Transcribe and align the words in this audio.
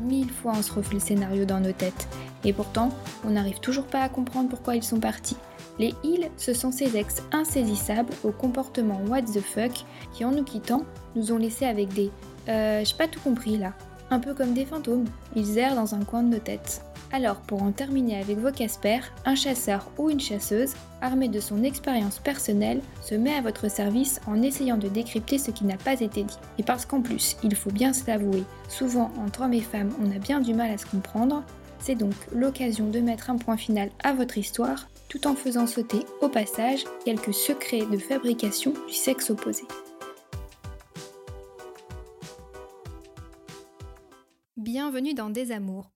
Mille 0.00 0.30
fois 0.30 0.52
on 0.56 0.62
se 0.62 0.72
refait 0.72 0.94
le 0.94 1.00
scénario 1.00 1.44
dans 1.44 1.60
nos 1.60 1.72
têtes. 1.72 2.08
Et 2.44 2.52
pourtant, 2.52 2.90
on 3.24 3.30
n'arrive 3.30 3.60
toujours 3.60 3.86
pas 3.86 4.02
à 4.02 4.08
comprendre 4.08 4.48
pourquoi 4.48 4.76
ils 4.76 4.82
sont 4.82 5.00
partis. 5.00 5.36
Les 5.78 5.94
ils, 6.04 6.30
ce 6.36 6.52
sont 6.52 6.72
ces 6.72 6.96
ex 6.96 7.22
insaisissables 7.32 8.12
au 8.24 8.32
comportement 8.32 9.00
what 9.08 9.22
the 9.22 9.40
fuck 9.40 9.72
qui, 10.12 10.24
en 10.24 10.32
nous 10.32 10.44
quittant, 10.44 10.84
nous 11.16 11.32
ont 11.32 11.38
laissés 11.38 11.66
avec 11.66 11.92
des 11.92 12.10
euh, 12.48 12.82
j'ai 12.84 12.96
pas 12.96 13.08
tout 13.08 13.20
compris 13.20 13.58
là. 13.58 13.74
Un 14.10 14.18
peu 14.18 14.34
comme 14.34 14.54
des 14.54 14.64
fantômes, 14.64 15.06
ils 15.36 15.58
errent 15.58 15.76
dans 15.76 15.94
un 15.94 16.04
coin 16.04 16.22
de 16.22 16.34
nos 16.34 16.40
têtes. 16.40 16.82
Alors, 17.12 17.36
pour 17.40 17.62
en 17.62 17.72
terminer 17.72 18.20
avec 18.20 18.38
vos 18.38 18.52
Casper, 18.52 19.00
un 19.24 19.34
chasseur 19.34 19.90
ou 19.98 20.10
une 20.10 20.20
chasseuse, 20.20 20.74
armé 21.00 21.28
de 21.28 21.40
son 21.40 21.64
expérience 21.64 22.18
personnelle, 22.18 22.80
se 23.02 23.14
met 23.14 23.34
à 23.34 23.40
votre 23.40 23.68
service 23.68 24.20
en 24.26 24.42
essayant 24.42 24.76
de 24.76 24.88
décrypter 24.88 25.38
ce 25.38 25.50
qui 25.50 25.64
n'a 25.64 25.76
pas 25.76 26.00
été 26.00 26.22
dit. 26.22 26.38
Et 26.58 26.62
parce 26.62 26.86
qu'en 26.86 27.02
plus, 27.02 27.36
il 27.42 27.54
faut 27.54 27.70
bien 27.70 27.92
se 27.92 28.06
l'avouer, 28.06 28.44
souvent 28.68 29.10
entre 29.24 29.42
hommes 29.42 29.54
et 29.54 29.60
femmes, 29.60 29.90
on 30.00 30.14
a 30.14 30.18
bien 30.18 30.40
du 30.40 30.54
mal 30.54 30.70
à 30.70 30.78
se 30.78 30.86
comprendre, 30.86 31.42
c'est 31.80 31.94
donc 31.94 32.14
l'occasion 32.32 32.88
de 32.88 33.00
mettre 33.00 33.30
un 33.30 33.36
point 33.36 33.56
final 33.56 33.90
à 34.04 34.12
votre 34.12 34.38
histoire, 34.38 34.88
tout 35.08 35.26
en 35.26 35.34
faisant 35.34 35.66
sauter 35.66 36.00
au 36.20 36.28
passage 36.28 36.84
quelques 37.04 37.34
secrets 37.34 37.86
de 37.90 37.98
fabrication 37.98 38.72
du 38.86 38.94
sexe 38.94 39.30
opposé. 39.30 39.64
Bienvenue 44.72 45.14
dans 45.14 45.30
Des 45.30 45.50
Amours. 45.50 45.90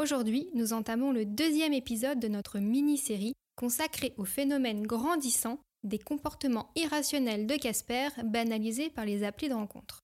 Aujourd'hui, 0.00 0.48
nous 0.54 0.72
entamons 0.72 1.12
le 1.12 1.26
deuxième 1.26 1.74
épisode 1.74 2.18
de 2.18 2.28
notre 2.28 2.58
mini-série 2.58 3.34
consacrée 3.56 4.14
au 4.16 4.24
phénomène 4.24 4.86
grandissant 4.86 5.58
des 5.84 5.98
comportements 5.98 6.70
irrationnels 6.76 7.46
de 7.46 7.56
Casper 7.56 8.08
banalisés 8.24 8.88
par 8.88 9.04
les 9.04 9.22
applis 9.22 9.50
de 9.50 9.54
rencontre. 9.54 10.00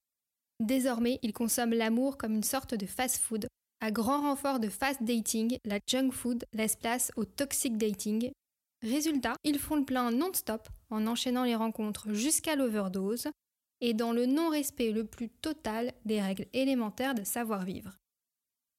Désormais, 0.60 1.20
il 1.22 1.32
consomme 1.32 1.72
l'amour 1.72 2.18
comme 2.18 2.34
une 2.34 2.42
sorte 2.42 2.74
de 2.74 2.84
fast-food. 2.84 3.46
À 3.80 3.90
grand 3.90 4.20
renfort 4.20 4.60
de 4.60 4.68
fast 4.68 5.02
dating, 5.02 5.56
la 5.64 5.78
junk 5.86 6.10
food 6.10 6.44
laisse 6.52 6.76
place 6.76 7.12
au 7.16 7.24
toxic 7.24 7.78
dating. 7.78 8.30
Résultat, 8.82 9.36
ils 9.42 9.58
font 9.58 9.76
le 9.76 9.86
plein 9.86 10.10
non-stop 10.10 10.68
en 10.90 11.06
enchaînant 11.06 11.44
les 11.44 11.56
rencontres 11.56 12.12
jusqu'à 12.12 12.56
l'overdose 12.56 13.28
et 13.80 13.94
dans 13.94 14.12
le 14.12 14.26
non-respect 14.26 14.92
le 14.92 15.06
plus 15.06 15.30
total 15.30 15.94
des 16.04 16.20
règles 16.20 16.46
élémentaires 16.52 17.14
de 17.14 17.24
savoir-vivre. 17.24 17.96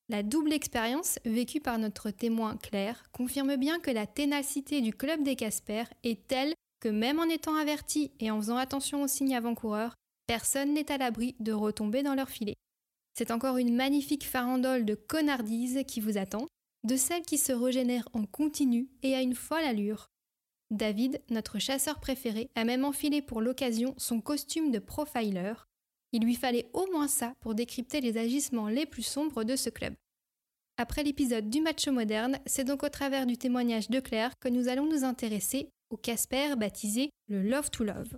La 0.09 0.23
double 0.23 0.53
expérience 0.53 1.17
vécue 1.25 1.59
par 1.59 1.77
notre 1.77 2.11
témoin 2.11 2.57
Claire 2.57 3.03
confirme 3.11 3.55
bien 3.55 3.79
que 3.79 3.91
la 3.91 4.05
ténacité 4.05 4.81
du 4.81 4.93
club 4.93 5.23
des 5.23 5.35
Casper 5.35 5.83
est 6.03 6.27
telle 6.27 6.53
que 6.81 6.89
même 6.89 7.19
en 7.19 7.25
étant 7.25 7.55
averti 7.55 8.11
et 8.19 8.29
en 8.29 8.39
faisant 8.39 8.57
attention 8.57 9.01
aux 9.03 9.07
signes 9.07 9.35
avant-coureurs, 9.35 9.95
personne 10.27 10.73
n'est 10.73 10.91
à 10.91 10.97
l'abri 10.97 11.35
de 11.39 11.53
retomber 11.53 12.03
dans 12.03 12.15
leur 12.15 12.29
filet. 12.29 12.55
C'est 13.17 13.31
encore 13.31 13.57
une 13.57 13.75
magnifique 13.75 14.25
farandole 14.25 14.85
de 14.85 14.95
connardises 14.95 15.83
qui 15.87 16.01
vous 16.01 16.17
attend, 16.17 16.47
de 16.83 16.97
celles 16.97 17.23
qui 17.23 17.37
se 17.37 17.53
régénèrent 17.53 18.09
en 18.13 18.25
continu 18.25 18.89
et 19.03 19.15
à 19.15 19.21
une 19.21 19.35
folle 19.35 19.63
allure, 19.63 20.09
David, 20.73 21.21
notre 21.29 21.59
chasseur 21.59 21.99
préféré, 21.99 22.49
a 22.55 22.63
même 22.63 22.83
enfilé 22.83 23.21
pour 23.21 23.41
l'occasion 23.41 23.93
son 23.97 24.21
costume 24.21 24.71
de 24.71 24.79
profiler. 24.79 25.53
Il 26.13 26.23
lui 26.23 26.35
fallait 26.35 26.69
au 26.73 26.87
moins 26.91 27.09
ça 27.09 27.33
pour 27.41 27.55
décrypter 27.55 27.99
les 27.99 28.17
agissements 28.17 28.69
les 28.69 28.85
plus 28.85 29.03
sombres 29.03 29.43
de 29.43 29.55
ce 29.55 29.69
club. 29.69 29.93
Après 30.77 31.03
l'épisode 31.03 31.49
du 31.49 31.59
match 31.59 31.87
moderne, 31.87 32.39
c'est 32.45 32.63
donc 32.63 32.83
au 32.83 32.89
travers 32.89 33.25
du 33.25 33.37
témoignage 33.37 33.89
de 33.89 33.99
Claire 33.99 34.31
que 34.39 34.47
nous 34.47 34.69
allons 34.69 34.85
nous 34.85 35.03
intéresser 35.03 35.69
au 35.89 35.97
Casper 35.97 36.55
baptisé 36.55 37.09
le 37.27 37.41
Love 37.41 37.69
to 37.69 37.83
Love. 37.83 38.17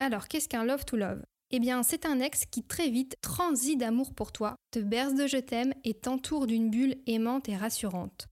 Alors, 0.00 0.28
qu'est-ce 0.28 0.48
qu'un 0.48 0.64
Love 0.64 0.84
to 0.84 0.96
Love? 0.96 1.24
Eh 1.50 1.58
bien, 1.58 1.82
c'est 1.82 2.04
un 2.04 2.20
ex 2.20 2.44
qui 2.44 2.62
très 2.62 2.90
vite 2.90 3.16
transit 3.22 3.78
d'amour 3.78 4.12
pour 4.12 4.32
toi, 4.32 4.56
te 4.70 4.78
berce 4.78 5.14
de 5.14 5.26
je 5.26 5.38
t'aime 5.38 5.72
et 5.84 5.94
t'entoure 5.94 6.46
d'une 6.46 6.70
bulle 6.70 6.98
aimante 7.06 7.48
et 7.48 7.56
rassurante. 7.56 8.26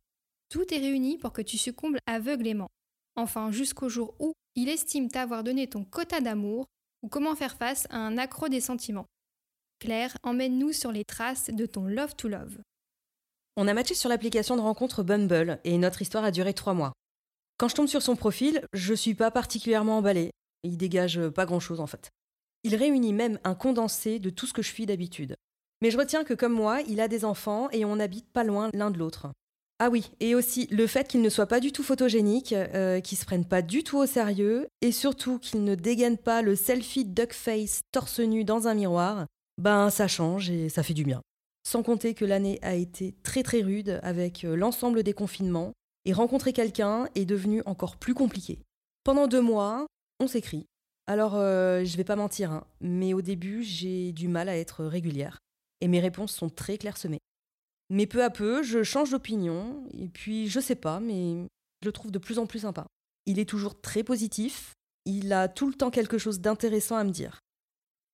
Tout 0.51 0.75
est 0.75 0.79
réuni 0.79 1.17
pour 1.17 1.33
que 1.33 1.43
tu 1.43 1.57
succombes 1.57 1.97
aveuglément 2.07 2.69
enfin 3.17 3.51
jusqu'au 3.51 3.89
jour 3.89 4.15
où 4.21 4.33
il 4.55 4.69
estime 4.69 5.09
t'avoir 5.09 5.43
donné 5.43 5.67
ton 5.67 5.85
quota 5.85 6.21
d'amour 6.21 6.67
ou 7.03 7.09
comment 7.09 7.35
faire 7.35 7.57
face 7.57 7.87
à 7.91 7.99
un 7.99 8.19
accro 8.19 8.49
des 8.49 8.61
sentiments. 8.61 9.07
Claire, 9.79 10.17
emmène-nous 10.23 10.73
sur 10.73 10.93
les 10.93 11.05
traces 11.05 11.51
de 11.51 11.67
ton 11.67 11.87
Love 11.87 12.17
to 12.17 12.29
Love. 12.29 12.59
On 13.57 13.69
a 13.69 13.75
matché 13.75 13.95
sur 13.95 14.09
l'application 14.09 14.57
de 14.57 14.61
rencontre 14.61 15.03
Bumble 15.03 15.61
et 15.65 15.79
notre 15.79 16.03
histoire 16.03 16.25
a 16.25 16.31
duré 16.31 16.55
trois 16.55 16.75
mois. 16.75 16.93
Quand 17.59 17.69
je 17.69 17.75
tombe 17.75 17.87
sur 17.87 18.03
son 18.03 18.17
profil, 18.17 18.63
je 18.73 18.95
suis 18.95 19.15
pas 19.15 19.31
particulièrement 19.31 19.99
emballée. 19.99 20.31
Il 20.63 20.77
dégage 20.77 21.29
pas 21.29 21.47
grand 21.47 21.61
chose 21.61 21.81
en 21.81 21.87
fait. 21.87 22.11
Il 22.65 22.75
réunit 22.75 23.13
même 23.13 23.39
un 23.45 23.55
condensé 23.55 24.19
de 24.19 24.29
tout 24.31 24.47
ce 24.47 24.53
que 24.53 24.63
je 24.63 24.73
suis 24.73 24.87
d'habitude. 24.87 25.37
Mais 25.83 25.91
je 25.91 25.99
retiens 25.99 26.25
que 26.25 26.35
comme 26.35 26.53
moi, 26.53 26.81
il 26.83 27.01
a 27.01 27.09
des 27.09 27.25
enfants 27.25 27.71
et 27.71 27.85
on 27.85 28.01
habite 28.01 28.31
pas 28.31 28.45
loin 28.45 28.71
l'un 28.73 28.91
de 28.91 28.99
l'autre. 28.99 29.29
Ah 29.79 29.91
oui, 29.91 30.11
et 30.21 30.35
aussi 30.35 30.69
le 30.69 30.87
fait 30.87 31.07
qu'il 31.07 31.21
ne 31.21 31.29
soit 31.29 31.47
pas 31.47 31.61
du 31.61 31.71
tout 31.71 31.83
photogénique, 31.83 32.55
euh, 32.55 33.01
qu'il 33.01 33.19
se 33.19 33.27
prenne 33.27 33.45
pas 33.45 33.61
du 33.61 33.85
tout 33.85 33.99
au 33.99 34.07
sérieux, 34.07 34.69
et 34.81 34.91
surtout 34.91 35.39
qu'il 35.39 35.65
ne 35.65 35.75
dégaine 35.75 36.17
pas 36.17 36.41
le 36.41 36.57
selfie 36.57 37.05
duck 37.05 37.35
face 37.35 37.83
torse 37.93 38.21
nu 38.21 38.45
dans 38.45 38.69
un 38.69 38.75
miroir, 38.75 39.27
ben 39.59 39.91
ça 39.91 40.09
change 40.09 40.49
et 40.49 40.71
ça 40.71 40.83
fait 40.83 40.95
du 40.95 41.05
bien. 41.05 41.21
Sans 41.63 41.83
compter 41.83 42.15
que 42.15 42.25
l'année 42.25 42.59
a 42.63 42.75
été 42.75 43.17
très 43.23 43.43
très 43.43 43.61
rude 43.61 44.01
avec 44.03 44.45
euh, 44.45 44.57
l'ensemble 44.57 45.03
des 45.03 45.13
confinements, 45.13 45.73
et 46.07 46.15
rencontrer 46.15 46.55
quelqu'un 46.55 47.09
est 47.15 47.27
devenu 47.27 47.63
encore 47.67 47.97
plus 47.97 48.15
compliqué. 48.15 48.61
Pendant 49.05 49.27
deux 49.27 49.43
mois, 49.43 49.87
on 50.21 50.27
s'écrit. 50.27 50.65
Alors 51.07 51.35
euh, 51.35 51.85
je 51.85 51.97
vais 51.99 52.05
pas 52.05 52.17
mentir, 52.17 52.51
hein, 52.51 52.65
mais 52.81 53.13
au 53.13 53.21
début 53.21 53.63
j'ai 53.63 54.13
du 54.13 54.29
mal 54.29 54.49
à 54.49 54.57
être 54.57 54.87
régulière, 54.87 55.39
et 55.83 55.89
mes 55.89 56.01
réponses 56.01 56.33
sont 56.33 56.49
très 56.49 56.79
clairsemées. 56.79 57.21
Mais 57.91 58.07
peu 58.07 58.25
à 58.25 58.31
peu, 58.31 58.63
je 58.63 58.83
change 58.83 59.11
d'opinion, 59.11 59.87
et 59.93 60.09
puis 60.09 60.49
je 60.49 60.61
sais 60.61 60.75
pas, 60.75 61.01
mais 61.01 61.47
je 61.83 61.89
le 61.89 61.93
trouve 61.93 62.11
de 62.11 62.19
plus 62.19 62.39
en 62.39 62.47
plus 62.47 62.61
sympa. 62.61 62.87
Il 63.27 63.39
est 63.39 63.49
toujours 63.49 63.81
très 63.81 64.03
positif, 64.03 64.73
il 65.05 65.33
a 65.33 65.49
tout 65.49 65.69
le 65.69 65.75
temps 65.75 65.91
quelque 65.91 66.19
chose 66.19 66.41
d'intéressant 66.41 66.97
à 66.97 67.05
me 67.05 67.11
dire. 67.11 67.41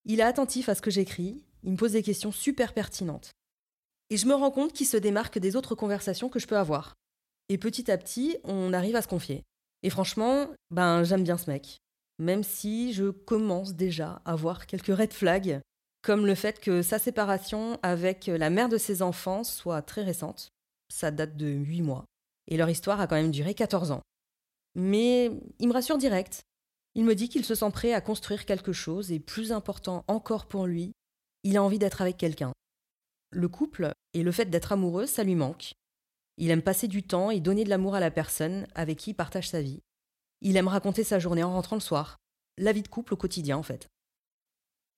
Il 0.04 0.20
est 0.20 0.24
attentif 0.24 0.68
à 0.68 0.74
ce 0.74 0.82
que 0.82 0.90
j'écris, 0.90 1.42
il 1.62 1.72
me 1.72 1.76
pose 1.76 1.92
des 1.92 2.02
questions 2.02 2.32
super 2.32 2.74
pertinentes. 2.74 3.30
Et 4.10 4.16
je 4.18 4.26
me 4.26 4.34
rends 4.34 4.50
compte 4.50 4.72
qu'il 4.72 4.86
se 4.86 4.98
démarque 4.98 5.38
des 5.38 5.56
autres 5.56 5.74
conversations 5.74 6.28
que 6.28 6.38
je 6.38 6.46
peux 6.46 6.58
avoir. 6.58 6.94
Et 7.48 7.56
petit 7.56 7.90
à 7.90 7.96
petit, 7.96 8.36
on 8.44 8.72
arrive 8.72 8.96
à 8.96 9.02
se 9.02 9.08
confier. 9.08 9.42
Et 9.82 9.90
franchement, 9.90 10.48
ben 10.70 11.02
j'aime 11.02 11.24
bien 11.24 11.38
ce 11.38 11.50
mec. 11.50 11.78
Même 12.18 12.42
si 12.42 12.92
je 12.92 13.10
commence 13.10 13.74
déjà 13.74 14.20
à 14.24 14.36
voir 14.36 14.66
quelques 14.66 14.94
red 14.94 15.12
flags 15.12 15.60
comme 16.02 16.26
le 16.26 16.34
fait 16.34 16.60
que 16.60 16.82
sa 16.82 16.98
séparation 16.98 17.78
avec 17.82 18.26
la 18.26 18.50
mère 18.50 18.68
de 18.68 18.78
ses 18.78 19.02
enfants 19.02 19.44
soit 19.44 19.82
très 19.82 20.02
récente. 20.02 20.48
Ça 20.88 21.10
date 21.10 21.36
de 21.36 21.46
8 21.46 21.82
mois. 21.82 22.04
Et 22.48 22.56
leur 22.56 22.68
histoire 22.68 23.00
a 23.00 23.06
quand 23.06 23.16
même 23.16 23.30
duré 23.30 23.54
14 23.54 23.92
ans. 23.92 24.02
Mais 24.74 25.30
il 25.58 25.68
me 25.68 25.72
rassure 25.72 25.98
direct. 25.98 26.42
Il 26.94 27.04
me 27.04 27.14
dit 27.14 27.28
qu'il 27.28 27.44
se 27.44 27.54
sent 27.54 27.70
prêt 27.70 27.94
à 27.94 28.00
construire 28.00 28.44
quelque 28.44 28.72
chose 28.72 29.12
et 29.12 29.20
plus 29.20 29.52
important 29.52 30.04
encore 30.08 30.46
pour 30.46 30.66
lui, 30.66 30.92
il 31.44 31.56
a 31.56 31.62
envie 31.62 31.78
d'être 31.78 32.02
avec 32.02 32.16
quelqu'un. 32.16 32.52
Le 33.30 33.48
couple 33.48 33.92
et 34.12 34.22
le 34.22 34.32
fait 34.32 34.46
d'être 34.46 34.72
amoureux, 34.72 35.06
ça 35.06 35.24
lui 35.24 35.34
manque. 35.34 35.72
Il 36.36 36.50
aime 36.50 36.62
passer 36.62 36.88
du 36.88 37.02
temps 37.02 37.30
et 37.30 37.40
donner 37.40 37.64
de 37.64 37.70
l'amour 37.70 37.94
à 37.94 38.00
la 38.00 38.10
personne 38.10 38.66
avec 38.74 38.98
qui 38.98 39.10
il 39.10 39.14
partage 39.14 39.48
sa 39.48 39.62
vie. 39.62 39.80
Il 40.40 40.56
aime 40.56 40.68
raconter 40.68 41.04
sa 41.04 41.18
journée 41.18 41.42
en 41.42 41.52
rentrant 41.52 41.76
le 41.76 41.80
soir. 41.80 42.18
La 42.58 42.72
vie 42.72 42.82
de 42.82 42.88
couple 42.88 43.14
au 43.14 43.16
quotidien 43.16 43.56
en 43.56 43.62
fait. 43.62 43.88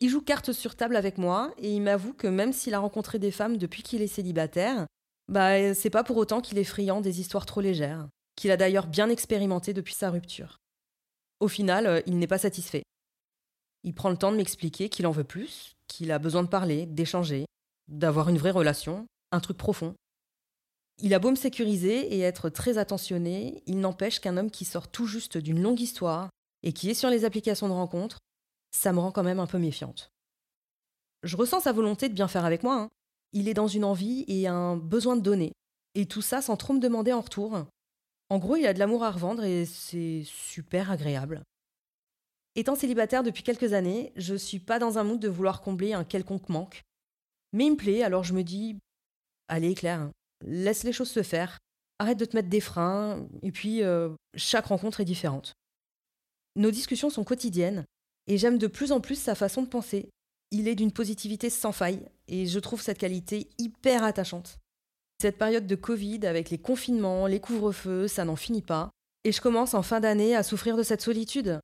Il 0.04 0.10
joue 0.10 0.20
carte 0.20 0.52
sur 0.52 0.76
table 0.76 0.96
avec 0.96 1.16
moi 1.16 1.54
et 1.56 1.72
il 1.72 1.80
m'avoue 1.80 2.12
que 2.12 2.26
même 2.26 2.52
s'il 2.52 2.74
a 2.74 2.78
rencontré 2.78 3.18
des 3.18 3.30
femmes 3.30 3.56
depuis 3.56 3.82
qu'il 3.82 4.02
est 4.02 4.06
célibataire, 4.06 4.86
bah 5.28 5.72
c'est 5.72 5.88
pas 5.88 6.04
pour 6.04 6.18
autant 6.18 6.42
qu'il 6.42 6.58
est 6.58 6.64
friand 6.64 7.00
des 7.00 7.20
histoires 7.20 7.46
trop 7.46 7.62
légères, 7.62 8.06
qu'il 8.36 8.50
a 8.50 8.58
d'ailleurs 8.58 8.86
bien 8.86 9.08
expérimenté 9.08 9.72
depuis 9.72 9.94
sa 9.94 10.10
rupture. 10.10 10.58
Au 11.40 11.48
final, 11.48 11.86
euh, 11.86 12.02
il 12.04 12.18
n'est 12.18 12.26
pas 12.26 12.36
satisfait. 12.36 12.82
Il 13.82 13.94
prend 13.94 14.10
le 14.10 14.18
temps 14.18 14.30
de 14.30 14.36
m'expliquer 14.36 14.90
qu'il 14.90 15.06
en 15.06 15.10
veut 15.10 15.24
plus, 15.24 15.72
qu'il 15.88 16.12
a 16.12 16.18
besoin 16.18 16.42
de 16.42 16.48
parler, 16.48 16.84
d'échanger, 16.84 17.46
d'avoir 17.88 18.28
une 18.28 18.36
vraie 18.36 18.50
relation, 18.50 19.06
un 19.32 19.40
truc 19.40 19.56
profond. 19.56 19.94
Il 21.02 21.14
a 21.14 21.18
beau 21.18 21.30
me 21.30 21.34
sécuriser 21.34 22.14
et 22.14 22.20
être 22.20 22.50
très 22.50 22.76
attentionné, 22.76 23.62
il 23.64 23.80
n'empêche 23.80 24.20
qu'un 24.20 24.36
homme 24.36 24.50
qui 24.50 24.66
sort 24.66 24.88
tout 24.88 25.06
juste 25.06 25.38
d'une 25.38 25.62
longue 25.62 25.80
histoire 25.80 26.28
et 26.62 26.74
qui 26.74 26.90
est 26.90 26.94
sur 26.94 27.08
les 27.08 27.24
applications 27.24 27.68
de 27.68 27.72
rencontres 27.72 28.18
ça 28.74 28.92
me 28.92 28.98
rend 28.98 29.12
quand 29.12 29.22
même 29.22 29.38
un 29.38 29.46
peu 29.46 29.58
méfiante. 29.58 30.12
Je 31.22 31.36
ressens 31.36 31.60
sa 31.60 31.72
volonté 31.72 32.08
de 32.08 32.14
bien 32.14 32.26
faire 32.26 32.44
avec 32.44 32.64
moi. 32.64 32.74
Hein. 32.74 32.90
Il 33.32 33.48
est 33.48 33.54
dans 33.54 33.68
une 33.68 33.84
envie 33.84 34.24
et 34.26 34.48
un 34.48 34.76
besoin 34.76 35.16
de 35.16 35.22
donner. 35.22 35.52
Et 35.94 36.06
tout 36.06 36.22
ça 36.22 36.42
sans 36.42 36.56
trop 36.56 36.74
me 36.74 36.80
demander 36.80 37.12
en 37.12 37.20
retour. 37.20 37.66
En 38.30 38.38
gros, 38.38 38.56
il 38.56 38.66
a 38.66 38.74
de 38.74 38.80
l'amour 38.80 39.04
à 39.04 39.12
revendre 39.12 39.44
et 39.44 39.64
c'est 39.64 40.22
super 40.24 40.90
agréable. 40.90 41.44
Étant 42.56 42.74
célibataire 42.74 43.22
depuis 43.22 43.44
quelques 43.44 43.74
années, 43.74 44.12
je 44.16 44.34
suis 44.34 44.58
pas 44.58 44.80
dans 44.80 44.98
un 44.98 45.04
mood 45.04 45.20
de 45.20 45.28
vouloir 45.28 45.60
combler 45.60 45.92
un 45.92 46.04
quelconque 46.04 46.48
manque. 46.48 46.82
Mais 47.52 47.66
il 47.66 47.72
me 47.72 47.76
plaît, 47.76 48.02
alors 48.02 48.24
je 48.24 48.34
me 48.34 48.42
dis 48.42 48.78
Allez, 49.46 49.74
Claire, 49.74 50.10
laisse 50.44 50.82
les 50.82 50.92
choses 50.92 51.10
se 51.10 51.22
faire, 51.22 51.58
arrête 52.00 52.18
de 52.18 52.24
te 52.24 52.36
mettre 52.36 52.48
des 52.48 52.60
freins, 52.60 53.28
et 53.42 53.52
puis 53.52 53.82
euh, 53.82 54.10
chaque 54.36 54.66
rencontre 54.66 55.00
est 55.00 55.04
différente. 55.04 55.54
Nos 56.56 56.70
discussions 56.70 57.10
sont 57.10 57.24
quotidiennes, 57.24 57.84
et 58.26 58.38
j'aime 58.38 58.58
de 58.58 58.66
plus 58.66 58.92
en 58.92 59.00
plus 59.00 59.16
sa 59.16 59.34
façon 59.34 59.62
de 59.62 59.68
penser. 59.68 60.08
Il 60.50 60.68
est 60.68 60.74
d'une 60.74 60.92
positivité 60.92 61.50
sans 61.50 61.72
faille, 61.72 62.06
et 62.28 62.46
je 62.46 62.58
trouve 62.58 62.80
cette 62.80 62.98
qualité 62.98 63.48
hyper 63.58 64.04
attachante. 64.04 64.58
Cette 65.20 65.38
période 65.38 65.66
de 65.66 65.74
Covid, 65.74 66.26
avec 66.26 66.50
les 66.50 66.58
confinements, 66.58 67.26
les 67.26 67.40
couvre-feux, 67.40 68.08
ça 68.08 68.24
n'en 68.24 68.36
finit 68.36 68.62
pas, 68.62 68.90
et 69.24 69.32
je 69.32 69.40
commence 69.40 69.74
en 69.74 69.82
fin 69.82 70.00
d'année 70.00 70.36
à 70.36 70.42
souffrir 70.42 70.76
de 70.76 70.82
cette 70.82 71.00
solitude. 71.00 71.60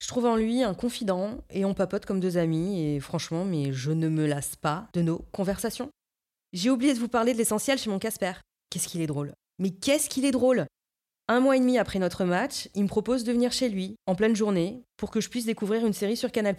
Je 0.00 0.08
trouve 0.08 0.26
en 0.26 0.36
lui 0.36 0.62
un 0.62 0.74
confident, 0.74 1.38
et 1.50 1.64
on 1.64 1.74
papote 1.74 2.06
comme 2.06 2.20
deux 2.20 2.38
amis, 2.38 2.82
et 2.82 3.00
franchement, 3.00 3.44
mais 3.44 3.72
je 3.72 3.90
ne 3.90 4.08
me 4.08 4.26
lasse 4.26 4.56
pas 4.56 4.88
de 4.92 5.02
nos 5.02 5.18
conversations. 5.32 5.90
J'ai 6.52 6.70
oublié 6.70 6.94
de 6.94 6.98
vous 6.98 7.08
parler 7.08 7.32
de 7.32 7.38
l'essentiel 7.38 7.78
chez 7.78 7.90
mon 7.90 7.98
Casper. 7.98 8.32
Qu'est-ce 8.70 8.88
qu'il 8.88 9.00
est 9.00 9.06
drôle. 9.06 9.32
Mais 9.58 9.70
qu'est-ce 9.70 10.08
qu'il 10.08 10.24
est 10.24 10.30
drôle 10.30 10.66
Un 11.30 11.40
mois 11.40 11.56
et 11.58 11.60
demi 11.60 11.76
après 11.76 11.98
notre 11.98 12.24
match, 12.24 12.70
il 12.74 12.84
me 12.84 12.88
propose 12.88 13.22
de 13.22 13.32
venir 13.32 13.52
chez 13.52 13.68
lui, 13.68 13.96
en 14.06 14.14
pleine 14.14 14.34
journée, 14.34 14.82
pour 14.96 15.10
que 15.10 15.20
je 15.20 15.28
puisse 15.28 15.44
découvrir 15.44 15.84
une 15.84 15.92
série 15.92 16.16
sur 16.16 16.32
Canal+, 16.32 16.56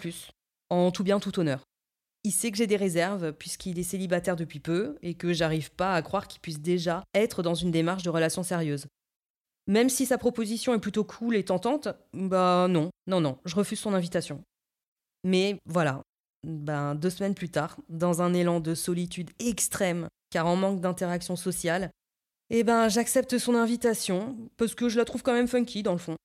en 0.69 0.91
tout 0.91 1.03
bien 1.03 1.19
tout 1.19 1.39
honneur. 1.39 1.63
Il 2.23 2.31
sait 2.31 2.51
que 2.51 2.57
j'ai 2.57 2.67
des 2.67 2.75
réserves, 2.75 3.33
puisqu'il 3.33 3.79
est 3.79 3.83
célibataire 3.83 4.35
depuis 4.35 4.59
peu, 4.59 4.99
et 5.01 5.15
que 5.15 5.33
j'arrive 5.33 5.71
pas 5.71 5.95
à 5.95 6.01
croire 6.03 6.27
qu'il 6.27 6.39
puisse 6.39 6.59
déjà 6.59 7.03
être 7.15 7.41
dans 7.41 7.55
une 7.55 7.71
démarche 7.71 8.03
de 8.03 8.11
relation 8.11 8.43
sérieuse. 8.43 8.85
Même 9.65 9.89
si 9.89 10.05
sa 10.05 10.19
proposition 10.19 10.75
est 10.75 10.79
plutôt 10.79 11.03
cool 11.03 11.35
et 11.35 11.45
tentante, 11.45 11.87
bah 12.13 12.67
non, 12.69 12.91
non, 13.07 13.21
non, 13.21 13.39
je 13.45 13.55
refuse 13.55 13.79
son 13.79 13.95
invitation. 13.95 14.43
Mais 15.23 15.57
voilà, 15.65 16.03
ben, 16.43 16.93
deux 16.93 17.09
semaines 17.09 17.35
plus 17.35 17.49
tard, 17.49 17.79
dans 17.89 18.21
un 18.21 18.35
élan 18.35 18.59
de 18.59 18.75
solitude 18.75 19.31
extrême, 19.39 20.07
car 20.29 20.45
en 20.45 20.55
manque 20.55 20.79
d'interaction 20.79 21.35
sociale, 21.35 21.89
eh 22.49 22.63
ben, 22.63 22.89
j'accepte 22.89 23.37
son 23.37 23.55
invitation, 23.55 24.37
parce 24.57 24.75
que 24.75 24.89
je 24.89 24.97
la 24.97 25.05
trouve 25.05 25.23
quand 25.23 25.33
même 25.33 25.47
funky 25.47 25.83
dans 25.83 25.93
le 25.93 25.99
fond. 25.99 26.15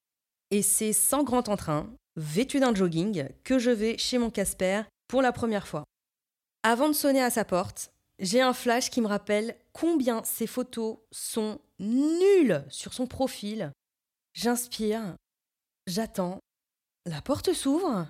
Et 0.51 0.63
c'est 0.63 0.93
sans 0.93 1.23
grand 1.23 1.49
entrain, 1.49 1.95
vêtu 2.17 2.61
d'un 2.61 2.75
jogging, 2.75 3.29
que 3.43 3.59
je 3.59 3.71
vais 3.71 3.99
chez 3.99 4.19
mon 4.19 4.31
Casper 4.31 4.83
pour 5.09 5.23
la 5.23 5.33
première 5.33 5.67
fois. 5.67 5.85
Avant 6.63 6.89
de 6.89 6.95
sonner 6.95 7.23
à 7.23 7.31
sa 7.31 7.45
porte, 7.45 7.93
j'ai 8.19 8.41
un 8.41 8.53
flash 8.53 8.91
qui 8.91 9.01
me 9.01 9.07
rappelle 9.07 9.57
combien 9.73 10.23
ses 10.25 10.47
photos 10.47 10.99
sont 11.11 11.61
nulles 11.79 12.65
sur 12.69 12.95
son 12.95 13.07
profil. 13.07 13.73
J'inspire, 14.33 15.17
j'attends, 15.87 16.39
la 17.07 17.21
porte 17.21 17.53
s'ouvre, 17.53 18.07